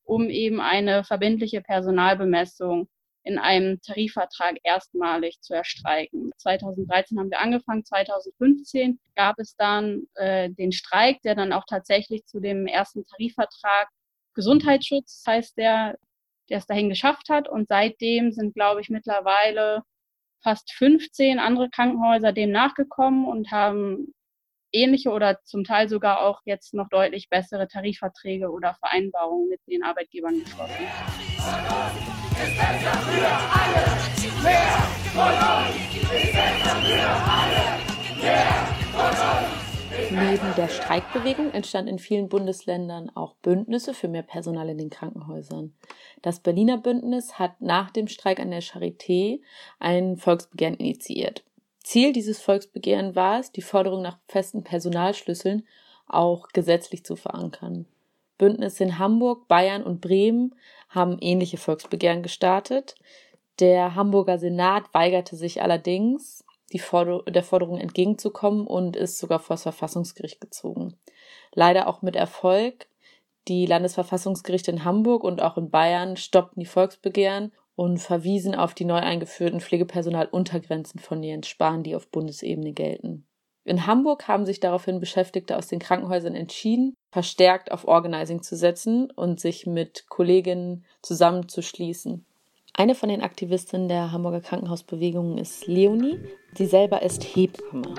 um 0.04 0.30
eben 0.30 0.60
eine 0.60 1.04
verbindliche 1.04 1.62
Personalbemessung 1.62 2.90
in 3.24 3.38
einem 3.38 3.80
Tarifvertrag 3.82 4.58
erstmalig 4.64 5.40
zu 5.42 5.54
erstreiken. 5.54 6.32
2013 6.38 7.20
haben 7.20 7.30
wir 7.30 7.40
angefangen, 7.40 7.86
2015 7.86 9.00
gab 9.16 9.40
es 9.40 9.56
dann 9.56 10.04
äh, 10.16 10.50
den 10.50 10.72
Streik, 10.72 11.22
der 11.22 11.36
dann 11.36 11.54
auch 11.54 11.66
tatsächlich 11.68 12.26
zu 12.26 12.40
dem 12.40 12.68
ersten 12.68 13.06
Tarifvertrag 13.06 13.90
Gesundheitsschutz 14.36 15.24
heißt 15.28 15.58
der 15.58 15.98
der 16.50 16.60
es 16.60 16.66
dahin 16.68 16.90
geschafft 16.90 17.30
hat. 17.30 17.48
Und 17.48 17.68
seitdem 17.68 18.32
sind, 18.32 18.54
glaube 18.54 18.82
ich, 18.82 18.90
mittlerweile 18.90 19.84
fast 20.42 20.72
15 20.74 21.40
andere 21.40 21.70
Krankenhäuser 21.70 22.32
dem 22.32 22.52
nachgekommen 22.52 23.26
und 23.26 23.52
haben 23.52 24.14
ähnliche 24.72 25.10
oder 25.10 25.42
zum 25.44 25.64
Teil 25.64 25.90
sogar 25.90 26.22
auch 26.22 26.42
jetzt 26.46 26.74
noch 26.74 26.90
deutlich 26.90 27.30
bessere 27.30 27.68
Tarifverträge 27.68 28.50
oder 28.50 28.76
Vereinbarungen 28.76 29.50
mit 29.50 29.60
den 29.68 29.84
Arbeitgebern 29.84 30.40
geschlossen. 30.40 30.88
Von 34.42 34.69
Neben 40.30 40.54
der 40.56 40.68
Streikbewegung 40.68 41.52
entstand 41.54 41.90
in 41.90 41.98
vielen 41.98 42.30
Bundesländern 42.30 43.10
auch 43.16 43.34
Bündnisse 43.42 43.96
für 43.96 44.08
mehr 44.08 44.22
Personal 44.22 44.70
in 44.70 44.78
den 44.78 44.92
Krankenhäusern. 44.92 45.74
Das 46.22 46.40
Berliner 46.40 46.78
Bündnis 46.78 47.40
hat 47.40 47.60
nach 47.62 47.90
dem 47.90 48.08
Streik 48.08 48.40
an 48.40 48.52
der 48.52 48.62
Charité 48.62 49.40
ein 49.80 50.18
Volksbegehren 50.18 50.76
initiiert. 50.76 51.44
Ziel 51.84 52.14
dieses 52.14 52.40
Volksbegehren 52.40 53.16
war 53.16 53.40
es, 53.40 53.52
die 53.52 53.64
Forderung 53.64 54.04
nach 54.04 54.20
festen 54.28 54.64
Personalschlüsseln 54.64 55.66
auch 56.08 56.50
gesetzlich 56.50 57.04
zu 57.04 57.16
verankern. 57.16 57.88
Bündnisse 58.38 58.84
in 58.84 59.00
Hamburg, 59.00 59.48
Bayern 59.48 59.82
und 59.82 60.00
Bremen 60.00 60.54
haben 60.90 61.18
ähnliche 61.22 61.58
Volksbegehren 61.58 62.22
gestartet. 62.22 62.94
Der 63.60 63.96
Hamburger 63.96 64.38
Senat 64.38 64.94
weigerte 64.94 65.36
sich 65.36 65.64
allerdings, 65.64 66.46
die 66.70 66.80
Forder 66.80 67.24
der 67.24 67.44
Forderung 67.44 67.78
entgegenzukommen 67.78 68.66
und 68.68 68.96
ist 68.96 69.20
sogar 69.20 69.40
vor 69.40 69.56
das 69.56 69.64
Verfassungsgericht 69.64 70.40
gezogen. 70.42 70.96
Leider 71.54 71.88
auch 71.88 72.02
mit 72.02 72.16
Erfolg. 72.16 72.88
Die 73.48 73.66
Landesverfassungsgerichte 73.66 74.72
in 74.72 74.84
Hamburg 74.84 75.24
und 75.24 75.42
auch 75.42 75.58
in 75.58 75.72
Bayern 75.72 76.18
stoppten 76.18 76.60
die 76.60 76.68
Volksbegehren 76.68 77.52
und 77.76 77.98
verwiesen 77.98 78.56
auf 78.56 78.74
die 78.74 78.86
neu 78.86 79.00
eingeführten 79.00 79.62
Pflegepersonaluntergrenzen 79.62 81.00
von 81.00 81.24
Jens 81.24 81.48
Spahn, 81.48 81.82
die 81.82 81.96
auf 81.96 82.10
Bundesebene 82.10 82.74
gelten. 82.74 83.26
In 83.64 83.86
Hamburg 83.86 84.28
haben 84.28 84.46
sich 84.46 84.60
daraufhin 84.60 85.00
Beschäftigte 85.00 85.58
aus 85.58 85.68
den 85.68 85.80
Krankenhäusern 85.80 86.36
entschieden, 86.36 86.96
verstärkt 87.12 87.72
auf 87.72 87.88
Organizing 87.88 88.42
zu 88.42 88.56
setzen 88.56 89.12
und 89.12 89.40
sich 89.40 89.66
mit 89.66 90.08
Kolleginnen 90.10 90.86
zusammenzuschließen. 91.02 92.26
Eine 92.80 92.96
von 92.96 93.10
den 93.10 93.22
Aktivistinnen 93.22 93.90
der 93.90 94.14
Hamburger 94.14 94.40
Krankenhausbewegung 94.40 95.38
ist 95.38 95.68
Leonie. 95.68 96.18
Sie 96.54 96.66
selber 96.66 97.02
ist 97.02 97.24
Hebamme. 97.24 97.94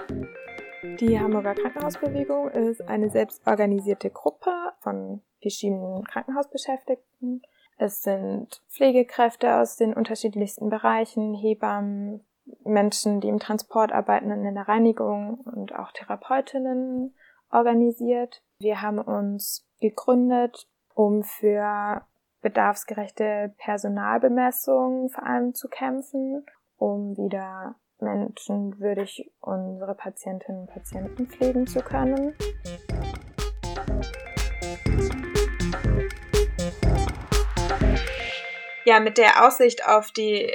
Die 0.98 1.20
Hamburger 1.20 1.54
Krankenhausbewegung 1.54 2.48
ist 2.48 2.80
eine 2.88 3.10
selbstorganisierte 3.10 4.08
Gruppe 4.08 4.50
von 4.78 5.20
verschiedenen 5.42 6.02
Krankenhausbeschäftigten. 6.04 7.42
Es 7.76 8.00
sind 8.00 8.62
Pflegekräfte 8.70 9.56
aus 9.56 9.76
den 9.76 9.92
unterschiedlichsten 9.92 10.70
Bereichen, 10.70 11.34
Hebammen, 11.34 12.24
Menschen, 12.64 13.20
die 13.20 13.28
im 13.28 13.38
Transport 13.38 13.92
arbeiten 13.92 14.32
und 14.32 14.46
in 14.46 14.54
der 14.54 14.66
Reinigung 14.66 15.40
und 15.40 15.74
auch 15.74 15.92
Therapeutinnen 15.92 17.14
organisiert. 17.50 18.42
Wir 18.60 18.80
haben 18.80 18.98
uns 18.98 19.68
gegründet, 19.78 20.68
um 20.94 21.22
für 21.22 22.00
bedarfsgerechte 22.42 23.54
Personalbemessung 23.58 25.10
vor 25.10 25.24
allem 25.24 25.54
zu 25.54 25.68
kämpfen, 25.68 26.44
um 26.76 27.16
wieder 27.16 27.76
menschenwürdig 27.98 29.30
unsere 29.40 29.94
Patientinnen 29.94 30.62
und 30.62 30.70
Patienten 30.70 31.26
pflegen 31.26 31.66
zu 31.66 31.80
können. 31.80 32.34
Ja, 38.86 39.00
mit 39.00 39.18
der 39.18 39.46
Aussicht 39.46 39.86
auf 39.86 40.10
die 40.10 40.50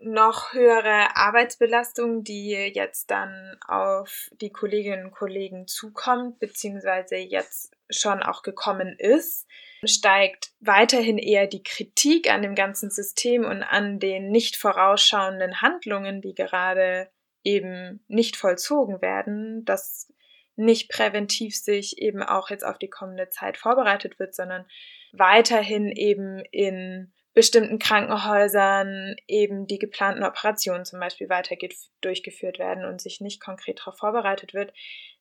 noch 0.00 0.52
höhere 0.52 1.16
Arbeitsbelastung, 1.16 2.22
die 2.24 2.50
jetzt 2.74 3.10
dann 3.10 3.56
auf 3.66 4.28
die 4.40 4.50
Kolleginnen 4.50 5.06
und 5.06 5.12
Kollegen 5.12 5.66
zukommt, 5.66 6.38
beziehungsweise 6.38 7.16
jetzt 7.16 7.72
schon 7.90 8.22
auch 8.22 8.42
gekommen 8.42 8.96
ist, 8.98 9.46
steigt 9.86 10.52
weiterhin 10.60 11.18
eher 11.18 11.46
die 11.46 11.62
Kritik 11.62 12.30
an 12.30 12.42
dem 12.42 12.54
ganzen 12.54 12.90
System 12.90 13.44
und 13.44 13.62
an 13.62 13.98
den 13.98 14.30
nicht 14.30 14.56
vorausschauenden 14.56 15.62
Handlungen, 15.62 16.20
die 16.20 16.34
gerade 16.34 17.10
eben 17.42 18.04
nicht 18.08 18.36
vollzogen 18.36 19.02
werden, 19.02 19.64
dass 19.64 20.12
nicht 20.56 20.90
präventiv 20.90 21.56
sich 21.56 21.98
eben 21.98 22.22
auch 22.22 22.50
jetzt 22.50 22.64
auf 22.64 22.78
die 22.78 22.88
kommende 22.88 23.28
Zeit 23.28 23.56
vorbereitet 23.56 24.18
wird, 24.18 24.34
sondern 24.34 24.66
weiterhin 25.12 25.90
eben 25.90 26.42
in 26.50 27.12
bestimmten 27.34 27.80
Krankenhäusern 27.80 29.16
eben 29.26 29.66
die 29.66 29.78
geplanten 29.78 30.22
Operationen 30.22 30.84
zum 30.84 31.00
Beispiel 31.00 31.28
weiter 31.28 31.56
durchgeführt 32.00 32.58
werden 32.58 32.84
und 32.84 33.00
sich 33.00 33.20
nicht 33.20 33.42
konkret 33.42 33.80
darauf 33.80 33.98
vorbereitet 33.98 34.54
wird, 34.54 34.72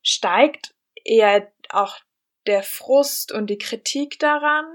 steigt 0.03 0.75
eher 1.03 1.51
auch 1.69 1.97
der 2.47 2.63
Frust 2.63 3.31
und 3.31 3.49
die 3.49 3.57
Kritik 3.57 4.19
daran 4.19 4.65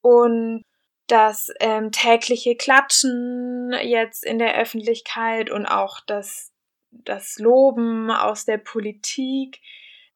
und 0.00 0.62
das 1.06 1.48
ähm, 1.60 1.92
tägliche 1.92 2.56
Klatschen 2.56 3.72
jetzt 3.82 4.24
in 4.24 4.38
der 4.38 4.58
Öffentlichkeit 4.58 5.50
und 5.50 5.66
auch 5.66 6.00
das, 6.06 6.52
das 6.90 7.38
Loben 7.38 8.10
aus 8.10 8.44
der 8.44 8.58
Politik 8.58 9.60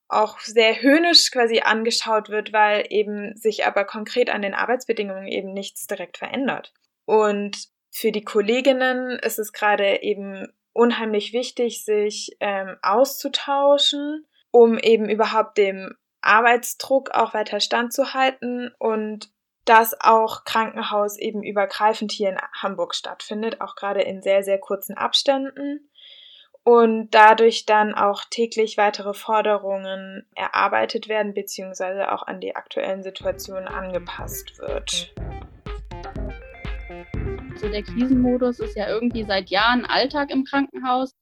auch 0.09 0.41
sehr 0.41 0.81
höhnisch 0.81 1.31
quasi 1.31 1.61
angeschaut 1.61 2.31
wird, 2.31 2.53
weil 2.53 2.87
eben 2.89 3.37
sich 3.37 3.67
aber 3.67 3.85
konkret 3.85 4.31
an 4.31 4.41
den 4.41 4.55
Arbeitsbedingungen 4.55 5.27
eben 5.27 5.53
nichts 5.53 5.87
direkt 5.87 6.17
verändert. 6.17 6.73
Und 7.05 7.69
für 7.91 8.11
die 8.11 8.25
Kolleginnen 8.25 9.19
ist 9.19 9.39
es 9.39 9.53
gerade 9.53 10.03
eben 10.03 10.49
unheimlich 10.73 11.33
wichtig, 11.33 11.85
sich 11.85 12.37
ähm, 12.41 12.77
auszutauschen, 12.83 14.27
um 14.51 14.79
eben 14.79 15.11
überhaupt 15.11 15.59
dem 15.59 15.95
Arbeitsdruck 16.21 17.11
auch 17.11 17.35
weiter 17.35 17.61
standzuhalten 17.61 18.73
und 18.79 19.31
dass 19.65 20.01
auch 20.01 20.45
Krankenhaus 20.45 21.19
eben 21.19 21.43
übergreifend 21.43 22.11
hier 22.11 22.31
in 22.31 22.39
Hamburg 22.55 22.95
stattfindet, 22.95 23.61
auch 23.61 23.77
gerade 23.77 24.01
in 24.01 24.23
sehr, 24.23 24.43
sehr 24.43 24.59
kurzen 24.59 24.97
Abständen 24.97 25.91
und 26.65 27.11
dadurch 27.11 27.67
dann 27.67 27.95
auch 27.95 28.25
täglich 28.29 28.77
weitere 28.77 29.15
Forderungen 29.15 30.27
erarbeitet 30.35 31.09
werden 31.09 31.33
beziehungsweise 31.35 32.13
auch 32.13 32.23
an 32.27 32.41
die 32.41 32.57
aktuellen 32.57 33.03
Situationen 33.03 33.69
angepasst 33.69 34.59
wird. 34.59 35.15
So 37.57 37.69
der 37.69 37.83
Krisenmodus 37.83 38.61
ist 38.61 38.77
ja 38.77 38.87
irgendwie 38.89 39.25
seit 39.25 39.51
Jahren 39.51 39.85
Alltag 39.85 40.31
im 40.31 40.45
Krankenhaus 40.45 41.17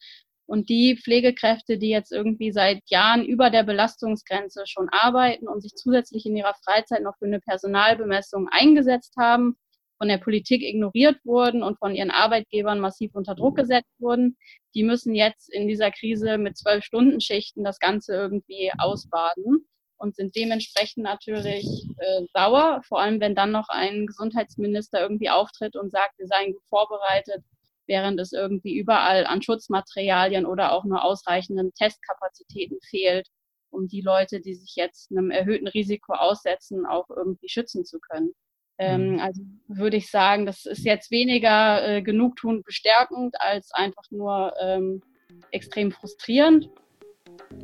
und 0.46 0.68
die 0.68 0.96
Pflegekräfte, 0.96 1.76
die 1.76 1.88
jetzt 1.88 2.12
irgendwie 2.12 2.52
seit 2.52 2.80
Jahren 2.88 3.24
über 3.24 3.50
der 3.50 3.64
Belastungsgrenze 3.64 4.64
schon 4.66 4.88
arbeiten 4.90 5.48
und 5.48 5.60
sich 5.60 5.74
zusätzlich 5.74 6.24
in 6.24 6.36
ihrer 6.36 6.54
Freizeit 6.64 7.02
noch 7.02 7.16
für 7.18 7.26
eine 7.26 7.40
Personalbemessung 7.40 8.48
eingesetzt 8.50 9.14
haben, 9.18 9.56
von 9.98 10.08
der 10.08 10.18
Politik 10.18 10.62
ignoriert 10.62 11.16
wurden 11.24 11.62
und 11.62 11.78
von 11.78 11.94
ihren 11.94 12.10
Arbeitgebern 12.10 12.80
massiv 12.80 13.14
unter 13.14 13.34
Druck 13.34 13.56
gesetzt 13.56 13.94
wurden, 13.98 14.36
die 14.74 14.84
müssen 14.84 15.14
jetzt 15.14 15.52
in 15.52 15.66
dieser 15.66 15.90
Krise 15.90 16.38
mit 16.38 16.56
zwölf 16.56 16.84
Stunden 16.84 17.20
Schichten 17.20 17.64
das 17.64 17.78
Ganze 17.78 18.14
irgendwie 18.14 18.70
ausbaden 18.78 19.66
und 19.96 20.14
sind 20.14 20.36
dementsprechend 20.36 21.04
natürlich 21.04 21.64
äh, 21.98 22.22
sauer, 22.34 22.82
vor 22.86 23.00
allem 23.00 23.20
wenn 23.20 23.34
dann 23.34 23.50
noch 23.50 23.68
ein 23.70 24.06
Gesundheitsminister 24.06 25.00
irgendwie 25.00 25.30
auftritt 25.30 25.76
und 25.76 25.90
sagt, 25.90 26.18
wir 26.18 26.26
seien 26.26 26.52
gut 26.52 26.66
vorbereitet, 26.68 27.42
während 27.86 28.20
es 28.20 28.32
irgendwie 28.32 28.76
überall 28.76 29.26
an 29.26 29.42
Schutzmaterialien 29.42 30.46
oder 30.46 30.72
auch 30.72 30.84
nur 30.84 31.04
ausreichenden 31.04 31.72
Testkapazitäten 31.74 32.78
fehlt, 32.80 33.28
um 33.70 33.88
die 33.88 34.00
Leute, 34.00 34.40
die 34.40 34.54
sich 34.54 34.74
jetzt 34.76 35.10
einem 35.10 35.30
erhöhten 35.30 35.68
Risiko 35.68 36.14
aussetzen, 36.14 36.86
auch 36.86 37.08
irgendwie 37.10 37.48
schützen 37.48 37.84
zu 37.84 37.98
können. 38.00 38.32
Ähm, 38.78 39.12
mhm. 39.12 39.20
also 39.20 39.42
würde 39.68 39.96
ich 39.96 40.10
sagen, 40.10 40.44
das 40.44 40.66
ist 40.66 40.84
jetzt 40.84 41.10
weniger 41.10 41.86
äh, 41.86 42.02
genugtuend 42.02 42.64
bestärkend 42.64 43.34
als 43.40 43.72
einfach 43.72 44.04
nur 44.10 44.52
ähm, 44.60 45.02
extrem 45.50 45.92
frustrierend. 45.92 46.68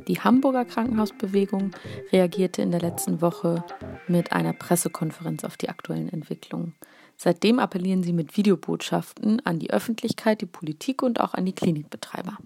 Die 0.07 0.19
Hamburger 0.19 0.65
Krankenhausbewegung 0.65 1.71
reagierte 2.11 2.61
in 2.61 2.71
der 2.71 2.81
letzten 2.81 3.21
Woche 3.21 3.63
mit 4.07 4.31
einer 4.31 4.53
Pressekonferenz 4.53 5.43
auf 5.43 5.57
die 5.57 5.69
aktuellen 5.69 6.09
Entwicklungen. 6.09 6.75
Seitdem 7.17 7.59
appellieren 7.59 8.03
sie 8.03 8.13
mit 8.13 8.35
Videobotschaften 8.37 9.41
an 9.45 9.59
die 9.59 9.71
Öffentlichkeit, 9.71 10.41
die 10.41 10.45
Politik 10.45 11.01
und 11.03 11.19
auch 11.21 11.33
an 11.33 11.45
die 11.45 11.53
Klinikbetreiber. 11.53 12.37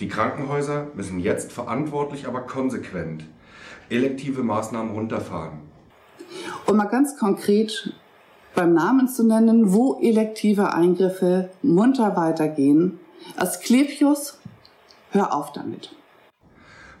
Die 0.00 0.08
Krankenhäuser 0.08 0.88
müssen 0.94 1.18
jetzt 1.20 1.52
verantwortlich, 1.52 2.26
aber 2.26 2.40
konsequent 2.40 3.24
elektive 3.88 4.42
Maßnahmen 4.42 4.92
runterfahren. 4.92 5.60
Um 6.66 6.76
mal 6.76 6.86
ganz 6.86 7.16
konkret 7.18 7.94
beim 8.54 8.72
Namen 8.72 9.08
zu 9.08 9.24
nennen, 9.24 9.72
wo 9.72 10.00
elektive 10.00 10.72
Eingriffe 10.72 11.50
munter 11.62 12.16
weitergehen. 12.16 12.98
Asklepios, 13.36 14.38
hör 15.10 15.34
auf 15.34 15.52
damit. 15.52 15.94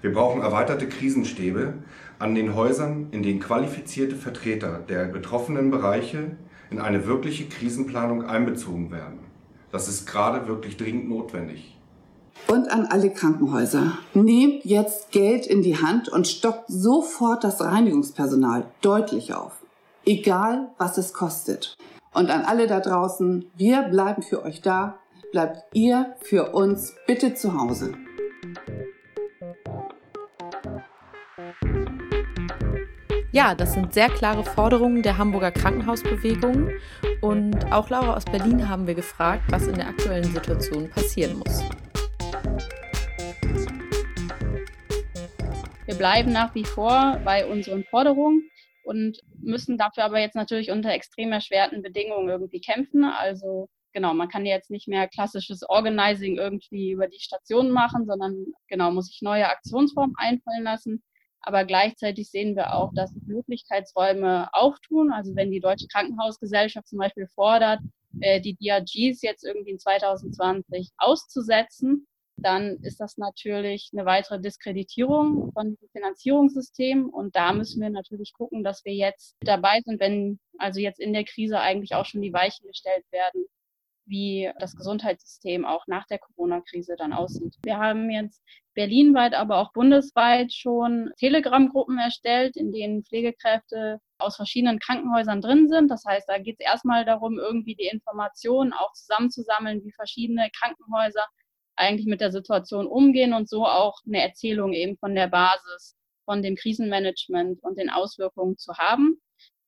Wir 0.02 0.12
brauchen 0.12 0.42
erweiterte 0.42 0.88
Krisenstäbe 0.88 1.74
an 2.18 2.34
den 2.34 2.54
Häusern, 2.54 3.08
in 3.10 3.22
denen 3.22 3.40
qualifizierte 3.40 4.16
Vertreter 4.16 4.80
der 4.88 5.06
betroffenen 5.06 5.70
Bereiche 5.70 6.36
in 6.74 6.80
eine 6.80 7.06
wirkliche 7.06 7.48
Krisenplanung 7.48 8.24
einbezogen 8.24 8.90
werden. 8.90 9.20
Das 9.70 9.86
ist 9.86 10.06
gerade 10.06 10.48
wirklich 10.48 10.76
dringend 10.76 11.08
notwendig. 11.08 11.76
Und 12.48 12.68
an 12.68 12.86
alle 12.86 13.10
Krankenhäuser. 13.10 13.96
Nehmt 14.12 14.64
jetzt 14.64 15.12
Geld 15.12 15.46
in 15.46 15.62
die 15.62 15.76
Hand 15.76 16.08
und 16.08 16.26
stockt 16.26 16.64
sofort 16.66 17.44
das 17.44 17.60
Reinigungspersonal 17.60 18.66
deutlich 18.80 19.34
auf. 19.34 19.52
Egal, 20.04 20.68
was 20.78 20.98
es 20.98 21.14
kostet. 21.14 21.76
Und 22.12 22.30
an 22.30 22.42
alle 22.42 22.66
da 22.66 22.80
draußen, 22.80 23.46
wir 23.56 23.82
bleiben 23.82 24.22
für 24.22 24.42
euch 24.42 24.60
da. 24.60 24.98
Bleibt 25.30 25.62
ihr 25.74 26.16
für 26.22 26.54
uns 26.54 26.94
bitte 27.06 27.34
zu 27.34 27.56
Hause. 27.56 27.92
Ja, 33.34 33.52
das 33.52 33.72
sind 33.72 33.92
sehr 33.92 34.10
klare 34.10 34.44
Forderungen 34.44 35.02
der 35.02 35.18
Hamburger 35.18 35.50
Krankenhausbewegung. 35.50 36.70
Und 37.20 37.72
auch 37.72 37.90
Laura 37.90 38.14
aus 38.14 38.24
Berlin 38.24 38.68
haben 38.68 38.86
wir 38.86 38.94
gefragt, 38.94 39.42
was 39.48 39.66
in 39.66 39.74
der 39.74 39.88
aktuellen 39.88 40.32
Situation 40.32 40.88
passieren 40.88 41.40
muss. 41.40 41.64
Wir 45.84 45.96
bleiben 45.96 46.30
nach 46.30 46.54
wie 46.54 46.64
vor 46.64 47.20
bei 47.24 47.44
unseren 47.44 47.82
Forderungen 47.82 48.48
und 48.84 49.18
müssen 49.42 49.78
dafür 49.78 50.04
aber 50.04 50.20
jetzt 50.20 50.36
natürlich 50.36 50.70
unter 50.70 50.90
extrem 50.90 51.32
erschwerten 51.32 51.82
Bedingungen 51.82 52.28
irgendwie 52.28 52.60
kämpfen. 52.60 53.02
Also 53.02 53.68
genau, 53.92 54.14
man 54.14 54.28
kann 54.28 54.46
jetzt 54.46 54.70
nicht 54.70 54.86
mehr 54.86 55.08
klassisches 55.08 55.68
Organizing 55.68 56.36
irgendwie 56.36 56.92
über 56.92 57.08
die 57.08 57.18
Station 57.18 57.72
machen, 57.72 58.06
sondern 58.06 58.46
genau 58.68 58.92
muss 58.92 59.06
sich 59.06 59.22
neue 59.22 59.48
Aktionsformen 59.48 60.14
einfallen 60.18 60.62
lassen. 60.62 61.02
Aber 61.46 61.64
gleichzeitig 61.64 62.30
sehen 62.30 62.56
wir 62.56 62.74
auch, 62.74 62.92
dass 62.94 63.14
Möglichkeitsräume 63.26 64.48
auftun. 64.52 65.12
Also 65.12 65.36
wenn 65.36 65.50
die 65.50 65.60
Deutsche 65.60 65.86
Krankenhausgesellschaft 65.88 66.88
zum 66.88 66.98
Beispiel 66.98 67.28
fordert, 67.34 67.80
äh, 68.20 68.40
die 68.40 68.56
DRGs 68.56 69.20
jetzt 69.22 69.44
irgendwie 69.44 69.72
in 69.72 69.78
2020 69.78 70.90
auszusetzen, 70.96 72.06
dann 72.36 72.78
ist 72.82 72.98
das 72.98 73.16
natürlich 73.18 73.90
eine 73.92 74.06
weitere 74.06 74.40
Diskreditierung 74.40 75.52
von 75.52 75.70
diesem 75.70 75.88
Finanzierungssystem. 75.90 77.08
Und 77.10 77.36
da 77.36 77.52
müssen 77.52 77.80
wir 77.80 77.90
natürlich 77.90 78.32
gucken, 78.32 78.64
dass 78.64 78.84
wir 78.84 78.94
jetzt 78.94 79.36
dabei 79.40 79.80
sind, 79.84 80.00
wenn 80.00 80.40
also 80.58 80.80
jetzt 80.80 80.98
in 80.98 81.12
der 81.12 81.24
Krise 81.24 81.60
eigentlich 81.60 81.94
auch 81.94 82.06
schon 82.06 82.22
die 82.22 82.32
Weichen 82.32 82.66
gestellt 82.66 83.04
werden, 83.12 83.44
wie 84.06 84.50
das 84.58 84.76
Gesundheitssystem 84.76 85.64
auch 85.64 85.86
nach 85.86 86.06
der 86.06 86.18
Corona-Krise 86.18 86.96
dann 86.96 87.12
aussieht. 87.12 87.56
Wir 87.62 87.78
haben 87.78 88.10
jetzt 88.10 88.42
berlinweit, 88.74 89.34
aber 89.34 89.58
auch 89.58 89.72
bundesweit 89.72 90.52
schon 90.52 91.12
Telegram-Gruppen 91.18 91.98
erstellt, 91.98 92.56
in 92.56 92.72
denen 92.72 93.04
Pflegekräfte 93.04 94.00
aus 94.18 94.36
verschiedenen 94.36 94.78
Krankenhäusern 94.78 95.40
drin 95.40 95.68
sind. 95.68 95.90
Das 95.90 96.04
heißt, 96.04 96.28
da 96.28 96.38
geht 96.38 96.56
es 96.58 96.66
erstmal 96.66 97.04
darum, 97.04 97.38
irgendwie 97.38 97.74
die 97.74 97.86
Informationen 97.86 98.72
auch 98.72 98.92
zusammenzusammeln, 98.92 99.82
wie 99.84 99.92
verschiedene 99.92 100.50
Krankenhäuser 100.58 101.26
eigentlich 101.76 102.06
mit 102.06 102.20
der 102.20 102.30
Situation 102.30 102.86
umgehen 102.86 103.32
und 103.32 103.48
so 103.48 103.66
auch 103.66 103.98
eine 104.06 104.22
Erzählung 104.22 104.72
eben 104.72 104.96
von 104.96 105.14
der 105.14 105.28
Basis, 105.28 105.96
von 106.24 106.42
dem 106.42 106.56
Krisenmanagement 106.56 107.62
und 107.62 107.78
den 107.78 107.90
Auswirkungen 107.90 108.56
zu 108.56 108.74
haben. 108.74 109.20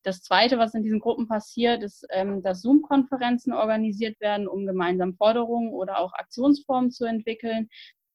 Das 0.06 0.22
Zweite, 0.22 0.56
was 0.56 0.72
in 0.72 0.84
diesen 0.84 1.00
Gruppen 1.00 1.26
passiert, 1.26 1.82
ist, 1.82 2.06
ähm, 2.10 2.40
dass 2.40 2.62
Zoom-Konferenzen 2.62 3.52
organisiert 3.52 4.20
werden, 4.20 4.46
um 4.46 4.64
gemeinsam 4.64 5.16
Forderungen 5.16 5.72
oder 5.72 5.98
auch 5.98 6.12
Aktionsformen 6.12 6.92
zu 6.92 7.06
entwickeln. 7.06 7.68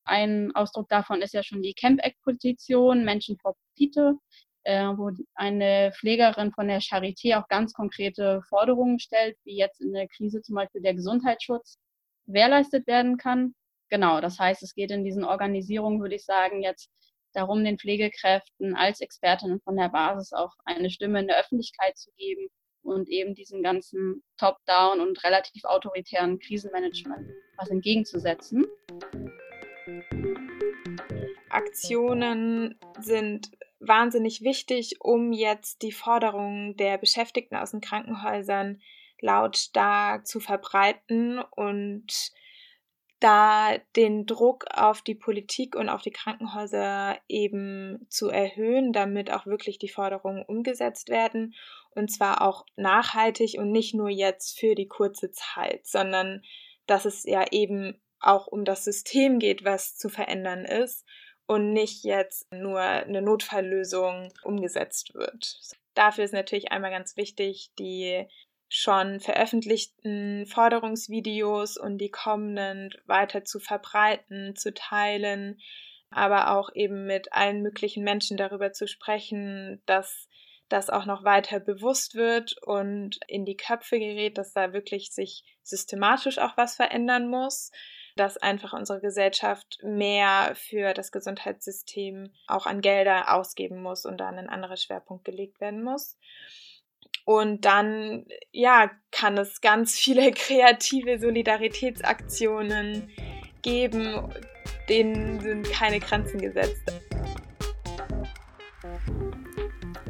Ein 0.06 0.56
Ausdruck 0.56 0.88
davon 0.88 1.22
ist 1.22 1.34
ja 1.34 1.44
schon 1.44 1.62
die 1.62 1.74
Camp-Act-Petition 1.74 3.04
Menschen 3.04 3.38
vor 3.40 3.56
Profite, 3.56 4.16
äh, 4.64 4.86
wo 4.86 5.12
eine 5.36 5.92
Pflegerin 5.92 6.54
von 6.54 6.70
der 6.70 6.80
Charité 6.80 7.38
auch 7.38 7.50
ganz 7.50 7.74
konkrete 7.74 8.42
Forderungen 8.48 8.98
stellt, 9.00 9.36
wie 9.44 9.58
jetzt 9.58 9.82
in 9.82 9.92
der 9.92 10.08
Krise 10.08 10.42
zum 10.42 10.56
Beispiel 10.56 10.82
der 10.82 10.94
Gesundheitsschutz 10.94 11.78
gewährleistet 12.26 12.88
werden 12.88 13.18
kann. 13.18 13.54
Genau, 13.90 14.22
das 14.22 14.40
heißt, 14.40 14.64
es 14.64 14.76
geht 14.76 14.92
in 14.92 15.04
diesen 15.04 15.26
Organisierungen, 15.26 16.00
würde 16.00 16.16
ich 16.16 16.24
sagen, 16.24 16.62
jetzt 16.64 16.90
darum, 17.34 17.64
den 17.64 17.78
Pflegekräften 17.78 18.76
als 18.76 19.02
Expertinnen 19.02 19.62
von 19.62 19.76
der 19.76 19.90
Basis 19.90 20.34
auch 20.34 20.54
eine 20.66 20.90
Stimme 20.90 21.20
in 21.20 21.28
der 21.28 21.40
Öffentlichkeit 21.40 21.98
zu 21.98 22.12
geben 22.18 22.48
und 22.84 23.10
eben 23.10 23.36
diesem 23.36 23.62
ganzen 23.64 24.24
Top-Down 24.38 25.00
und 25.00 25.24
relativ 25.24 25.64
autoritären 25.66 26.40
Krisenmanagement 26.40 27.30
was 27.58 27.70
entgegenzusetzen. 27.70 28.66
Aktionen 31.50 32.80
sind 33.00 33.52
wahnsinnig 33.80 34.42
wichtig, 34.42 34.96
um 35.00 35.34
jetzt 35.34 35.82
die 35.82 35.92
Forderungen 35.92 36.76
der 36.78 36.98
Beschäftigten 36.98 37.56
aus 37.56 37.72
den 37.72 37.82
Krankenhäusern 37.82 38.82
lautstark 39.20 40.26
zu 40.26 40.40
verbreiten 40.40 41.40
und 41.40 42.32
da 43.22 43.78
den 43.96 44.26
Druck 44.26 44.66
auf 44.74 45.02
die 45.02 45.16
Politik 45.16 45.76
und 45.76 45.90
auf 45.90 46.02
die 46.02 46.12
Krankenhäuser 46.12 47.18
eben 47.30 48.06
zu 48.10 48.30
erhöhen, 48.30 48.92
damit 48.92 49.32
auch 49.32 49.46
wirklich 49.46 49.78
die 49.80 49.90
Forderungen 49.90 50.44
umgesetzt 50.44 51.10
werden 51.10 51.54
und 51.92 52.12
zwar 52.12 52.42
auch 52.42 52.66
nachhaltig 52.76 53.56
und 53.58 53.72
nicht 53.72 53.94
nur 53.94 54.10
jetzt 54.10 54.60
für 54.60 54.76
die 54.76 54.88
kurze 54.88 55.32
Zeit, 55.32 55.86
sondern 55.86 56.42
dass 56.88 57.06
es 57.06 57.24
ja 57.24 57.46
eben 57.52 58.02
auch 58.20 58.48
um 58.48 58.66
das 58.66 58.84
System 58.84 59.40
geht, 59.40 59.64
was 59.64 59.98
zu 59.98 60.10
verändern 60.10 60.66
ist 60.66 61.06
und 61.46 61.74
nicht 61.74 62.04
jetzt 62.04 62.52
nur 62.54 62.80
eine 62.80 63.22
Notfalllösung 63.22 64.34
umgesetzt 64.44 65.14
wird. 65.14 65.60
Dafür 65.94 66.24
ist 66.24 66.34
natürlich 66.34 66.72
einmal 66.72 66.92
ganz 66.92 67.18
wichtig, 67.18 67.72
die 67.78 68.26
schon 68.74 69.20
veröffentlichten 69.20 70.46
Forderungsvideos 70.46 71.76
und 71.76 71.98
die 71.98 72.10
kommenden 72.10 72.94
weiter 73.06 73.44
zu 73.44 73.60
verbreiten, 73.60 74.56
zu 74.56 74.74
teilen, 74.74 75.60
aber 76.10 76.56
auch 76.56 76.70
eben 76.74 77.06
mit 77.06 77.34
allen 77.34 77.62
möglichen 77.64 78.06
Menschen 78.06 78.38
darüber 78.38 78.72
zu 78.72 78.88
sprechen, 78.88 79.82
dass 79.86 80.30
das 80.70 80.90
auch 80.90 81.06
noch 81.06 81.26
weiter 81.26 81.60
bewusst 81.60 82.16
wird 82.16 82.56
und 82.62 83.20
in 83.28 83.44
die 83.44 83.58
Köpfe 83.58 84.00
gerät, 84.00 84.38
dass 84.38 84.54
da 84.54 84.72
wirklich 84.72 85.12
sich 85.12 85.44
systematisch 85.64 86.38
auch 86.38 86.56
was 86.56 86.78
verändern 86.78 87.28
muss, 87.28 87.74
dass 88.16 88.38
einfach 88.38 88.72
unsere 88.72 89.02
Gesellschaft 89.02 89.80
mehr 89.84 90.54
für 90.56 90.94
das 90.94 91.12
Gesundheitssystem 91.12 92.32
auch 92.48 92.68
an 92.68 92.80
Gelder 92.80 93.36
ausgeben 93.36 93.82
muss 93.82 94.06
und 94.06 94.18
da 94.18 94.30
ein 94.30 94.50
anderer 94.50 94.78
Schwerpunkt 94.78 95.26
gelegt 95.26 95.60
werden 95.60 95.84
muss. 95.84 96.18
Und 97.26 97.66
dann, 97.66 98.26
ja, 98.52 98.92
kann 99.12 99.38
es 99.38 99.62
ganz 99.62 99.96
viele 99.96 100.32
kreative 100.32 101.20
Solidaritätsaktionen 101.20 103.10
geben, 103.62 104.34
denen 104.90 105.40
sind 105.40 105.72
keine 105.72 106.00
Grenzen 106.00 106.42
gesetzt. 106.42 106.92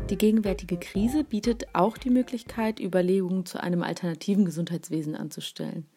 Die 0.10 0.17
gegenwärtige 0.17 0.77
Krise 0.77 1.23
bietet 1.23 1.73
auch 1.73 1.97
die 1.97 2.10
Möglichkeit, 2.10 2.82
Überlegungen 2.82 3.45
zu 3.45 3.63
einem 3.63 3.82
alternativen 3.82 4.43
Gesundheitswesen 4.43 5.15
anzustellen. 5.15 5.88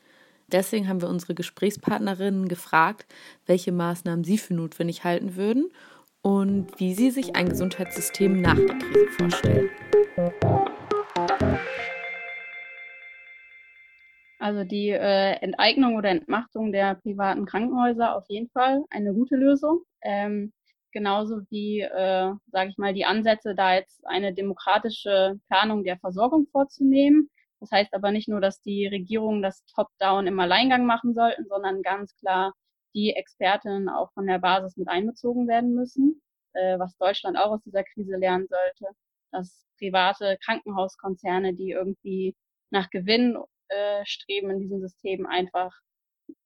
Deswegen 0.46 0.88
haben 0.88 1.00
wir 1.00 1.08
unsere 1.08 1.34
Gesprächspartnerinnen 1.34 2.46
gefragt, 2.46 3.12
welche 3.46 3.72
Maßnahmen 3.72 4.24
sie 4.24 4.38
für 4.38 4.54
notwendig 4.54 5.02
halten 5.02 5.34
würden 5.34 5.70
und 6.22 6.68
wie 6.78 6.94
sie 6.94 7.10
sich 7.10 7.34
ein 7.34 7.48
Gesundheitssystem 7.48 8.40
nach 8.40 8.54
der 8.54 8.78
Krise 8.78 9.08
vorstellen. 9.18 9.70
Also 14.44 14.64
die 14.64 14.90
äh, 14.90 15.36
Enteignung 15.40 15.96
oder 15.96 16.10
Entmachtung 16.10 16.70
der 16.70 16.96
privaten 16.96 17.46
Krankenhäuser 17.46 18.14
auf 18.14 18.24
jeden 18.28 18.50
Fall 18.50 18.84
eine 18.90 19.14
gute 19.14 19.36
Lösung. 19.36 19.84
Ähm, 20.02 20.52
genauso 20.92 21.40
wie, 21.50 21.80
äh, 21.80 22.32
sage 22.52 22.70
ich 22.70 22.76
mal, 22.76 22.92
die 22.92 23.06
Ansätze, 23.06 23.54
da 23.54 23.74
jetzt 23.74 24.06
eine 24.06 24.34
demokratische 24.34 25.40
Planung 25.48 25.84
der 25.84 25.98
Versorgung 25.98 26.46
vorzunehmen. 26.52 27.30
Das 27.60 27.70
heißt 27.70 27.94
aber 27.94 28.10
nicht 28.10 28.28
nur, 28.28 28.40
dass 28.42 28.60
die 28.60 28.86
Regierungen 28.86 29.40
das 29.40 29.64
Top-Down 29.74 30.26
im 30.26 30.38
Alleingang 30.38 30.84
machen 30.84 31.14
sollten, 31.14 31.46
sondern 31.46 31.82
ganz 31.82 32.14
klar 32.16 32.52
die 32.94 33.14
Expertinnen 33.14 33.88
auch 33.88 34.12
von 34.12 34.26
der 34.26 34.40
Basis 34.40 34.76
mit 34.76 34.88
einbezogen 34.88 35.48
werden 35.48 35.74
müssen, 35.74 36.20
äh, 36.52 36.78
was 36.78 36.96
Deutschland 36.98 37.38
auch 37.38 37.52
aus 37.52 37.62
dieser 37.62 37.84
Krise 37.84 38.16
lernen 38.16 38.46
sollte, 38.48 38.94
dass 39.34 39.66
private 39.78 40.38
Krankenhauskonzerne, 40.44 41.54
die 41.54 41.70
irgendwie 41.70 42.36
nach 42.70 42.90
Gewinn 42.90 43.36
äh, 43.68 44.04
streben 44.04 44.50
in 44.50 44.60
diesem 44.60 44.80
System 44.80 45.26
einfach 45.26 45.72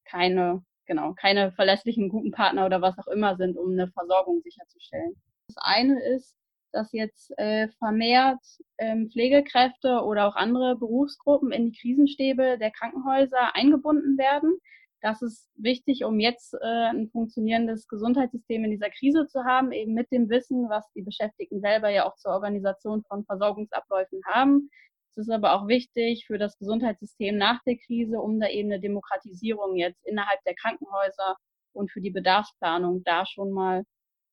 keine, 0.04 0.64
genau, 0.86 1.14
keine 1.14 1.52
verlässlichen 1.52 2.08
guten 2.08 2.30
Partner 2.30 2.66
oder 2.66 2.80
was 2.80 2.98
auch 2.98 3.08
immer 3.08 3.36
sind, 3.36 3.56
um 3.56 3.72
eine 3.72 3.90
Versorgung 3.90 4.40
sicherzustellen. 4.42 5.14
Das 5.48 5.56
eine 5.58 6.02
ist, 6.02 6.36
dass 6.72 6.92
jetzt 6.92 7.32
äh, 7.38 7.68
vermehrt 7.78 8.40
ähm, 8.78 9.10
Pflegekräfte 9.10 10.02
oder 10.02 10.28
auch 10.28 10.36
andere 10.36 10.76
Berufsgruppen 10.76 11.50
in 11.52 11.70
die 11.70 11.78
Krisenstäbe 11.78 12.58
der 12.58 12.70
Krankenhäuser 12.70 13.54
eingebunden 13.54 14.18
werden. 14.18 14.58
Das 15.00 15.22
ist 15.22 15.48
wichtig, 15.54 16.04
um 16.04 16.18
jetzt 16.18 16.54
äh, 16.54 16.90
ein 16.90 17.08
funktionierendes 17.10 17.86
Gesundheitssystem 17.86 18.64
in 18.64 18.72
dieser 18.72 18.90
Krise 18.90 19.26
zu 19.28 19.44
haben, 19.44 19.70
eben 19.70 19.94
mit 19.94 20.10
dem 20.10 20.28
Wissen, 20.28 20.68
was 20.68 20.90
die 20.92 21.02
Beschäftigten 21.02 21.60
selber 21.60 21.88
ja 21.88 22.04
auch 22.04 22.16
zur 22.16 22.32
Organisation 22.32 23.04
von 23.04 23.24
Versorgungsabläufen 23.24 24.20
haben. 24.26 24.70
Es 25.10 25.18
ist 25.18 25.30
aber 25.30 25.54
auch 25.54 25.68
wichtig 25.68 26.26
für 26.26 26.38
das 26.38 26.58
Gesundheitssystem 26.58 27.36
nach 27.36 27.62
der 27.64 27.76
Krise, 27.76 28.18
um 28.18 28.40
da 28.40 28.48
eben 28.48 28.72
eine 28.72 28.80
Demokratisierung 28.80 29.76
jetzt 29.76 30.04
innerhalb 30.04 30.42
der 30.44 30.54
Krankenhäuser 30.54 31.36
und 31.72 31.92
für 31.92 32.00
die 32.00 32.10
Bedarfsplanung 32.10 33.04
da 33.04 33.24
schon 33.24 33.52
mal 33.52 33.84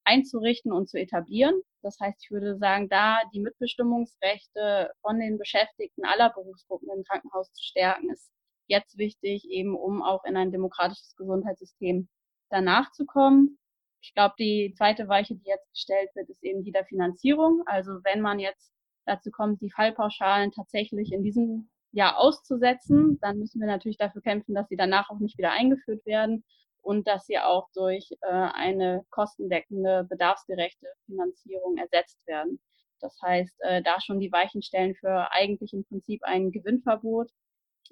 einzurichten 0.03 0.71
und 0.71 0.89
zu 0.89 0.97
etablieren. 0.97 1.61
Das 1.81 1.99
heißt, 1.99 2.23
ich 2.23 2.31
würde 2.31 2.57
sagen, 2.57 2.89
da 2.89 3.19
die 3.33 3.39
Mitbestimmungsrechte 3.39 4.91
von 5.01 5.19
den 5.19 5.37
Beschäftigten 5.37 6.05
aller 6.05 6.31
Berufsgruppen 6.31 6.89
im 6.89 7.03
Krankenhaus 7.03 7.51
zu 7.53 7.63
stärken, 7.63 8.09
ist 8.11 8.31
jetzt 8.67 8.97
wichtig, 8.97 9.45
eben 9.49 9.75
um 9.75 10.01
auch 10.01 10.23
in 10.25 10.37
ein 10.37 10.51
demokratisches 10.51 11.15
Gesundheitssystem 11.15 12.07
danach 12.49 12.91
zu 12.91 13.05
kommen. 13.05 13.57
Ich 14.01 14.13
glaube, 14.13 14.35
die 14.37 14.73
zweite 14.77 15.07
Weiche, 15.07 15.35
die 15.35 15.47
jetzt 15.47 15.71
gestellt 15.71 16.09
wird, 16.15 16.29
ist 16.29 16.43
eben 16.43 16.63
die 16.63 16.71
der 16.71 16.85
Finanzierung. 16.85 17.63
Also 17.65 18.03
wenn 18.03 18.21
man 18.21 18.39
jetzt 18.39 18.71
dazu 19.05 19.31
kommt, 19.31 19.61
die 19.61 19.71
Fallpauschalen 19.71 20.51
tatsächlich 20.51 21.11
in 21.11 21.23
diesem 21.23 21.69
Jahr 21.91 22.19
auszusetzen, 22.19 23.17
dann 23.21 23.39
müssen 23.39 23.59
wir 23.59 23.67
natürlich 23.67 23.97
dafür 23.97 24.21
kämpfen, 24.21 24.53
dass 24.53 24.67
sie 24.67 24.75
danach 24.75 25.09
auch 25.09 25.19
nicht 25.19 25.37
wieder 25.37 25.51
eingeführt 25.51 26.05
werden 26.05 26.43
und 26.81 27.07
dass 27.07 27.25
sie 27.25 27.39
auch 27.39 27.67
durch 27.73 28.11
äh, 28.21 28.27
eine 28.27 29.05
kostendeckende, 29.09 30.05
bedarfsgerechte 30.07 30.87
Finanzierung 31.05 31.77
ersetzt 31.77 32.19
werden. 32.27 32.59
Das 32.99 33.17
heißt, 33.21 33.55
äh, 33.61 33.81
da 33.81 33.99
schon 34.01 34.19
die 34.19 34.31
Weichen 34.31 34.61
stellen 34.61 34.95
für 34.95 35.31
eigentlich 35.31 35.73
im 35.73 35.83
Prinzip 35.85 36.23
ein 36.23 36.51
Gewinnverbot 36.51 37.31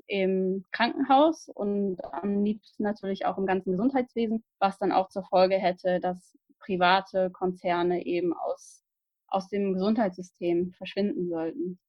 im 0.08 0.66
Krankenhaus 0.72 1.50
und 1.50 1.98
am 2.14 2.44
liebsten 2.44 2.84
natürlich 2.84 3.26
auch 3.26 3.38
im 3.38 3.46
ganzen 3.46 3.72
Gesundheitswesen, 3.72 4.44
was 4.60 4.78
dann 4.80 4.92
auch 4.92 5.10
zur 5.10 5.24
Folge 5.24 5.56
hätte, 5.56 6.00
dass 6.00 6.38
private 6.60 7.30
Konzerne 7.32 8.06
eben 8.06 8.34
aus 8.34 8.84
aus 9.34 9.50
dem 9.50 9.74
Gesundheitssystem 9.74 10.74
verschwinden 10.78 11.28
sollten. 11.28 11.80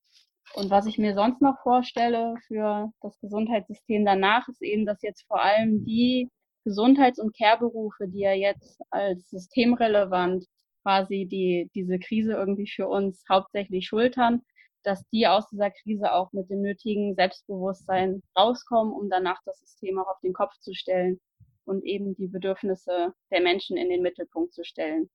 Und 0.54 0.70
was 0.70 0.86
ich 0.86 0.98
mir 0.98 1.14
sonst 1.14 1.42
noch 1.42 1.58
vorstelle 1.62 2.36
für 2.46 2.90
das 3.00 3.18
Gesundheitssystem 3.20 4.04
danach, 4.04 4.48
ist 4.48 4.62
eben, 4.62 4.86
dass 4.86 5.02
jetzt 5.02 5.26
vor 5.26 5.42
allem 5.42 5.84
die 5.84 6.30
Gesundheits- 6.64 7.18
und 7.18 7.36
Care-Berufe, 7.36 8.08
die 8.08 8.20
ja 8.20 8.32
jetzt 8.32 8.80
als 8.90 9.28
systemrelevant 9.30 10.46
quasi 10.82 11.26
die, 11.30 11.70
diese 11.74 11.98
Krise 11.98 12.32
irgendwie 12.32 12.68
für 12.68 12.88
uns 12.88 13.24
hauptsächlich 13.28 13.86
schultern, 13.86 14.42
dass 14.84 15.02
die 15.10 15.26
aus 15.26 15.48
dieser 15.50 15.70
Krise 15.70 16.12
auch 16.12 16.32
mit 16.32 16.50
dem 16.50 16.62
nötigen 16.62 17.14
Selbstbewusstsein 17.14 18.22
rauskommen, 18.38 18.92
um 18.92 19.08
danach 19.08 19.40
das 19.44 19.58
System 19.58 19.98
auch 19.98 20.06
auf 20.06 20.20
den 20.22 20.32
Kopf 20.32 20.58
zu 20.60 20.74
stellen 20.74 21.20
und 21.64 21.84
eben 21.84 22.14
die 22.14 22.28
Bedürfnisse 22.28 23.14
der 23.30 23.40
Menschen 23.40 23.76
in 23.76 23.88
den 23.88 24.02
Mittelpunkt 24.02 24.52
zu 24.52 24.64
stellen. 24.64 25.10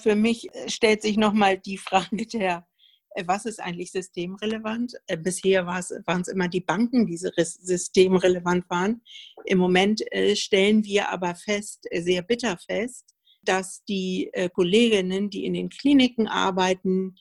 Für 0.00 0.14
mich 0.14 0.52
äh, 0.54 0.68
stellt 0.68 1.02
sich 1.02 1.16
nochmal 1.16 1.58
die 1.58 1.78
Frage 1.78 2.26
der, 2.26 2.66
äh, 3.14 3.24
was 3.26 3.46
ist 3.46 3.60
eigentlich 3.60 3.90
systemrelevant? 3.92 4.94
Äh, 5.06 5.16
bisher 5.16 5.66
waren 5.66 6.20
es 6.20 6.28
immer 6.28 6.48
die 6.48 6.60
Banken, 6.60 7.06
die 7.06 7.16
systemrelevant 7.16 8.68
waren. 8.70 9.02
Im 9.44 9.58
Moment 9.58 10.02
stellen 10.34 10.84
wir 10.84 11.08
aber 11.08 11.34
fest, 11.34 11.88
sehr 11.92 12.22
bitter 12.22 12.56
fest, 12.58 13.14
dass 13.42 13.82
die 13.84 14.30
Kolleginnen, 14.52 15.30
die 15.30 15.46
in 15.46 15.54
den 15.54 15.70
Kliniken 15.70 16.28
arbeiten, 16.28 17.14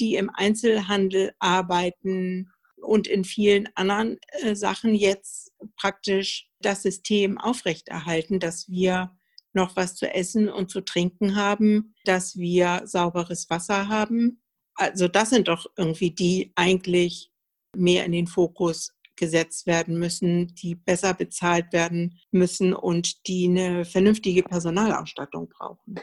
die 0.00 0.14
im 0.14 0.30
Einzelhandel 0.32 1.32
arbeiten 1.38 2.50
und 2.76 3.06
in 3.06 3.24
vielen 3.24 3.68
anderen 3.74 4.18
äh, 4.42 4.54
Sachen 4.54 4.94
jetzt 4.94 5.52
praktisch 5.76 6.48
das 6.60 6.82
System 6.82 7.38
aufrechterhalten, 7.38 8.40
dass 8.40 8.68
wir 8.68 9.16
noch 9.52 9.74
was 9.74 9.96
zu 9.96 10.12
essen 10.12 10.48
und 10.48 10.70
zu 10.70 10.82
trinken 10.82 11.34
haben, 11.34 11.94
dass 12.04 12.36
wir 12.36 12.82
sauberes 12.84 13.48
Wasser 13.50 13.88
haben. 13.88 14.42
Also 14.74 15.08
das 15.08 15.30
sind 15.30 15.48
doch 15.48 15.66
irgendwie 15.76 16.10
die 16.10 16.52
eigentlich 16.54 17.32
mehr 17.74 18.04
in 18.04 18.12
den 18.12 18.26
Fokus 18.26 18.92
gesetzt 19.16 19.66
werden 19.66 19.98
müssen, 19.98 20.54
die 20.54 20.74
besser 20.74 21.14
bezahlt 21.14 21.72
werden 21.72 22.20
müssen 22.30 22.74
und 22.74 23.26
die 23.26 23.46
eine 23.46 23.84
vernünftige 23.86 24.42
Personalausstattung 24.42 25.48
brauchen 25.48 26.00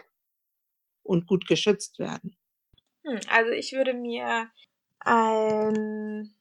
und 1.03 1.27
gut 1.27 1.47
geschützt 1.47 1.99
werden. 1.99 2.35
Hm, 3.03 3.19
also 3.29 3.51
ich 3.51 3.73
würde 3.73 3.93
mir 3.93 4.49
ein 4.99 6.33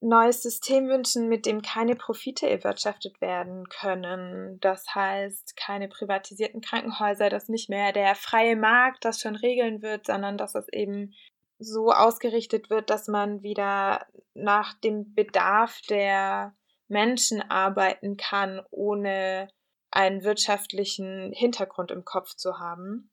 neues 0.00 0.42
System 0.42 0.88
wünschen, 0.88 1.28
mit 1.28 1.46
dem 1.46 1.62
keine 1.62 1.96
Profite 1.96 2.48
erwirtschaftet 2.48 3.20
werden 3.20 3.68
können. 3.68 4.60
Das 4.60 4.94
heißt, 4.94 5.56
keine 5.56 5.88
privatisierten 5.88 6.60
Krankenhäuser, 6.60 7.28
dass 7.30 7.48
nicht 7.48 7.68
mehr 7.68 7.92
der 7.92 8.14
freie 8.14 8.56
Markt 8.56 9.04
das 9.04 9.20
schon 9.20 9.36
regeln 9.36 9.82
wird, 9.82 10.06
sondern 10.06 10.38
dass 10.38 10.54
es 10.54 10.68
eben 10.68 11.14
so 11.58 11.90
ausgerichtet 11.90 12.70
wird, 12.70 12.90
dass 12.90 13.08
man 13.08 13.42
wieder 13.42 14.06
nach 14.34 14.74
dem 14.74 15.14
Bedarf 15.14 15.80
der 15.88 16.54
Menschen 16.88 17.42
arbeiten 17.42 18.16
kann, 18.16 18.60
ohne 18.70 19.48
einen 19.90 20.22
wirtschaftlichen 20.22 21.32
Hintergrund 21.32 21.90
im 21.90 22.04
Kopf 22.04 22.34
zu 22.34 22.58
haben. 22.58 23.10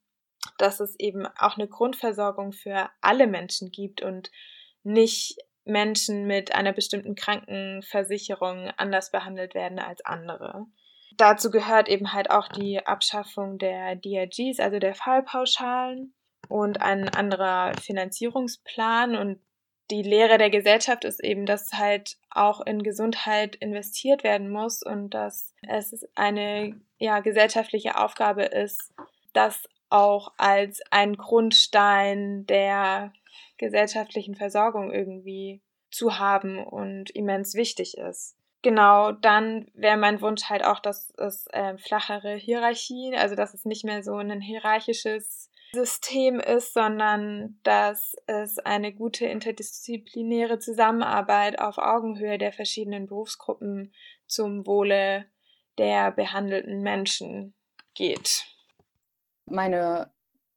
Dass 0.57 0.79
es 0.79 0.99
eben 0.99 1.25
auch 1.25 1.57
eine 1.57 1.67
Grundversorgung 1.67 2.51
für 2.51 2.89
alle 3.01 3.27
Menschen 3.27 3.71
gibt 3.71 4.01
und 4.01 4.31
nicht 4.83 5.37
Menschen 5.65 6.25
mit 6.27 6.53
einer 6.53 6.73
bestimmten 6.73 7.15
Krankenversicherung 7.15 8.69
anders 8.77 9.11
behandelt 9.11 9.55
werden 9.55 9.79
als 9.79 10.03
andere. 10.05 10.65
Dazu 11.15 11.51
gehört 11.51 11.89
eben 11.89 12.13
halt 12.13 12.31
auch 12.31 12.47
die 12.47 12.85
Abschaffung 12.85 13.57
der 13.57 13.95
DRGs, 13.95 14.59
also 14.59 14.79
der 14.79 14.95
Fallpauschalen 14.95 16.13
und 16.49 16.81
ein 16.81 17.07
anderer 17.09 17.73
Finanzierungsplan. 17.79 19.15
Und 19.15 19.39
die 19.91 20.01
Lehre 20.01 20.37
der 20.37 20.49
Gesellschaft 20.49 21.05
ist 21.05 21.23
eben, 21.23 21.45
dass 21.45 21.73
halt 21.73 22.17
auch 22.31 22.61
in 22.61 22.81
Gesundheit 22.83 23.55
investiert 23.55 24.23
werden 24.23 24.49
muss 24.49 24.81
und 24.81 25.11
dass 25.11 25.53
es 25.61 26.03
eine 26.15 26.81
ja, 26.97 27.19
gesellschaftliche 27.19 27.97
Aufgabe 27.97 28.43
ist, 28.43 28.93
das 29.33 29.63
auch 29.93 30.33
als 30.37 30.81
ein 30.89 31.15
Grundstein 31.15 32.45
der 32.47 33.13
gesellschaftlichen 33.57 34.35
Versorgung 34.35 34.91
irgendwie 34.91 35.61
zu 35.91 36.17
haben 36.17 36.63
und 36.65 37.11
immens 37.11 37.53
wichtig 37.53 37.97
ist. 37.97 38.35
Genau, 38.63 39.11
dann 39.11 39.67
wäre 39.73 39.97
mein 39.97 40.21
Wunsch 40.21 40.45
halt 40.49 40.63
auch, 40.63 40.79
dass 40.79 41.13
es 41.17 41.45
äh, 41.51 41.77
flachere 41.77 42.35
Hierarchien, 42.35 43.13
also 43.13 43.35
dass 43.35 43.53
es 43.53 43.65
nicht 43.65 43.83
mehr 43.85 44.03
so 44.03 44.15
ein 44.15 44.41
hierarchisches 44.41 45.51
System 45.73 46.39
ist, 46.39 46.73
sondern 46.73 47.59
dass 47.63 48.15
es 48.25 48.59
eine 48.59 48.93
gute 48.93 49.25
interdisziplinäre 49.25 50.59
Zusammenarbeit 50.59 51.59
auf 51.59 51.77
Augenhöhe 51.77 52.37
der 52.37 52.53
verschiedenen 52.53 53.07
Berufsgruppen 53.07 53.93
zum 54.25 54.65
Wohle 54.65 55.25
der 55.77 56.11
behandelten 56.11 56.81
Menschen 56.81 57.53
geht. 57.95 58.52
Meine 59.45 60.11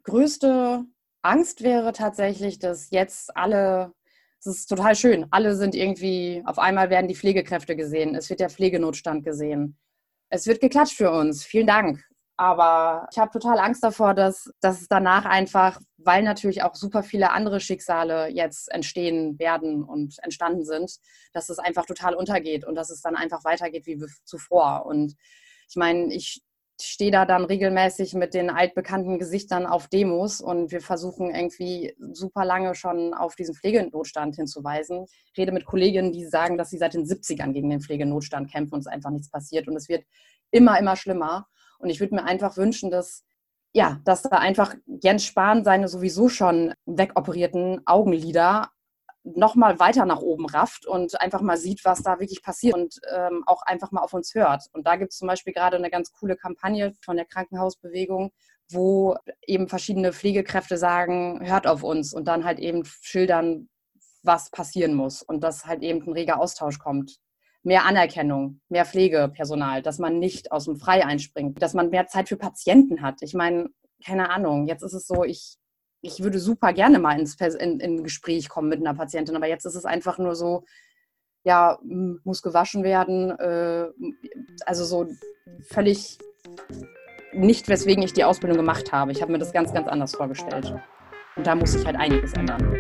größte 0.05 0.85
Angst 1.23 1.63
wäre 1.63 1.93
tatsächlich, 1.93 2.59
dass 2.59 2.91
jetzt 2.91 3.37
alle, 3.37 3.93
es 4.39 4.47
ist 4.47 4.67
total 4.67 4.95
schön, 4.95 5.27
alle 5.31 5.57
sind 5.57 5.75
irgendwie, 5.75 6.43
auf 6.47 6.59
einmal 6.59 6.91
werden 6.91 7.09
die 7.09 7.17
Pflegekräfte 7.17 7.77
gesehen, 7.77 8.15
es 8.15 8.31
wird 8.31 8.41
der 8.41 8.51
Pflegenotstand 8.51 9.25
gesehen. 9.25 9.77
Es 10.29 10.47
wird 10.47 10.61
geklatscht 10.61 10.97
für 10.97 11.11
uns, 11.11 11.45
vielen 11.45 11.67
Dank. 11.67 12.05
Aber 12.39 13.09
ich 13.11 13.19
habe 13.19 13.31
total 13.31 13.59
Angst 13.59 13.83
davor, 13.83 14.13
dass, 14.13 14.51
dass 14.61 14.83
es 14.83 14.89
danach 14.89 15.25
einfach, 15.25 15.81
weil 15.97 16.23
natürlich 16.23 16.63
auch 16.63 16.75
super 16.75 17.03
viele 17.03 17.31
andere 17.31 17.61
Schicksale 17.61 18.29
jetzt 18.29 18.71
entstehen 18.71 19.39
werden 19.39 19.83
und 19.83 20.17
entstanden 20.23 20.65
sind, 20.65 20.97
dass 21.33 21.49
es 21.49 21.59
einfach 21.59 21.87
total 21.87 22.15
untergeht 22.15 22.67
und 22.67 22.75
dass 22.75 22.91
es 22.91 23.01
dann 23.01 23.17
einfach 23.17 23.43
weitergeht 23.45 23.87
wie 23.87 23.99
zuvor. 24.25 24.85
Und 24.85 25.15
ich 25.69 25.77
meine, 25.77 26.13
ich 26.13 26.43
stehe 26.81 27.11
da 27.11 27.25
dann 27.25 27.45
regelmäßig 27.45 28.15
mit 28.15 28.35
den 28.35 28.51
altbekannten 28.51 29.19
Gesichtern 29.19 29.67
auf 29.67 29.89
Demos 29.89 30.41
und 30.41 30.71
wir 30.71 30.81
versuchen 30.81 31.35
irgendwie 31.35 31.95
super 32.13 32.45
lange 32.45 32.75
schon 32.75 33.15
auf 33.15 33.35
diesen 33.35 33.55
Pflegenotstand 33.55 34.37
hinzuweisen. 34.37 35.07
Rede 35.37 35.53
mit 35.53 35.65
Kolleginnen, 35.65 36.13
die 36.13 36.27
sagen, 36.27 36.59
dass 36.59 36.71
sie 36.71 36.79
seit 36.79 36.95
den 36.95 37.05
70ern 37.05 37.53
gegen 37.53 37.71
den 37.71 37.81
Pflegenotstand 37.81 38.51
kämpfen 38.51 38.75
und 38.75 38.81
es 38.81 38.87
einfach 38.87 39.11
nichts 39.11 39.31
passiert 39.31 39.69
und 39.69 39.77
es 39.77 39.89
wird 39.89 40.05
immer, 40.51 40.79
immer 40.79 40.97
schlimmer. 40.97 41.47
Und 41.79 41.91
ich 41.91 42.01
würde 42.01 42.15
mir 42.15 42.25
einfach 42.25 42.57
wünschen, 42.57 42.91
dass 42.91 43.25
ja, 43.73 44.01
dass 44.05 44.23
da 44.23 44.39
einfach 44.39 44.75
Jens 45.03 45.25
Spahn 45.25 45.63
seine 45.63 45.89
sowieso 45.89 46.31
schon 46.31 46.73
wegoperierten 46.87 47.83
Augenlider 47.85 48.71
nochmal 49.35 49.81
weiter 49.81 50.07
nach 50.07 50.21
oben 50.21 50.47
rafft 50.47 50.87
und 50.87 51.21
einfach 51.21 51.41
mal 51.41 51.57
sieht, 51.57 51.85
was 51.85 52.03
da 52.03 52.21
wirklich 52.21 52.43
passiert 52.43 52.75
und 52.75 53.01
ähm, 53.15 53.43
auch 53.47 53.63
einfach 53.63 53.91
mal 53.91 54.03
auf 54.03 54.15
uns 54.15 54.35
hört. 54.35 54.65
Und 54.73 54.87
da 54.87 54.97
gibt 54.97 55.13
es 55.13 55.19
zum 55.19 55.29
Beispiel 55.29 55.53
gerade 55.53 55.77
eine 55.77 55.91
ganz 55.91 56.13
coole 56.13 56.37
Kampagne 56.37 56.93
von 57.05 57.17
der 57.17 57.27
Krankenhausbewegung, 57.27 58.33
wo 58.71 59.17
eben 59.47 59.69
verschiedene 59.69 60.13
Pflegekräfte 60.13 60.79
sagen, 60.79 61.41
hört 61.43 61.67
auf 61.67 61.83
uns 61.83 62.15
und 62.15 62.27
dann 62.27 62.45
halt 62.45 62.59
eben 62.59 62.85
schildern, 62.85 63.69
was 64.23 64.51
passieren 64.51 64.95
muss 64.95 65.23
und 65.23 65.43
dass 65.43 65.67
halt 65.67 65.83
eben 65.83 66.03
ein 66.03 66.13
reger 66.13 66.41
Austausch 66.41 66.79
kommt 66.79 67.19
mehr 67.67 67.85
Anerkennung, 67.85 68.61
mehr 68.69 68.85
Pflegepersonal, 68.85 69.83
dass 69.83 69.99
man 69.99 70.21
nicht 70.21 70.53
aus 70.53 70.67
dem 70.67 70.77
Frei 70.77 71.05
einspringt, 71.05 71.61
dass 71.61 71.75
man 71.75 71.91
mehr 71.91 72.07
Zeit 72.07 72.29
für 72.29 72.37
Patienten 72.37 73.03
hat. 73.03 73.17
Ich 73.23 73.35
meine, 73.35 73.71
keine 74.05 74.31
Ahnung, 74.31 74.69
jetzt 74.69 74.83
ist 74.83 74.93
es 74.93 75.09
so, 75.09 75.25
ich, 75.25 75.57
ich 76.01 76.23
würde 76.23 76.39
super 76.39 76.73
gerne 76.73 76.99
mal 76.99 77.19
ins 77.19 77.35
in, 77.35 77.81
in 77.81 78.03
Gespräch 78.03 78.49
kommen 78.49 78.69
mit 78.69 78.81
einer 78.81 78.95
Patientin, 78.95 79.37
aber 79.37 79.49
jetzt 79.49 79.65
ist 79.65 79.75
es 79.75 79.85
einfach 79.85 80.19
nur 80.19 80.35
so, 80.35 80.65
ja, 81.45 81.79
muss 81.83 82.43
gewaschen 82.43 82.83
werden, 82.85 83.31
äh, 83.31 83.87
also 84.65 84.85
so 84.85 85.07
völlig 85.63 86.19
nicht, 87.33 87.69
weswegen 87.69 88.03
ich 88.03 88.13
die 88.13 88.25
Ausbildung 88.25 88.57
gemacht 88.57 88.93
habe. 88.93 89.13
Ich 89.13 89.23
habe 89.23 89.33
mir 89.33 89.39
das 89.39 89.53
ganz, 89.53 89.73
ganz 89.73 89.89
anders 89.89 90.15
vorgestellt. 90.15 90.75
Und 91.37 91.47
da 91.47 91.55
muss 91.55 91.73
sich 91.73 91.85
halt 91.85 91.97
einiges 91.97 92.33
ändern. 92.33 92.77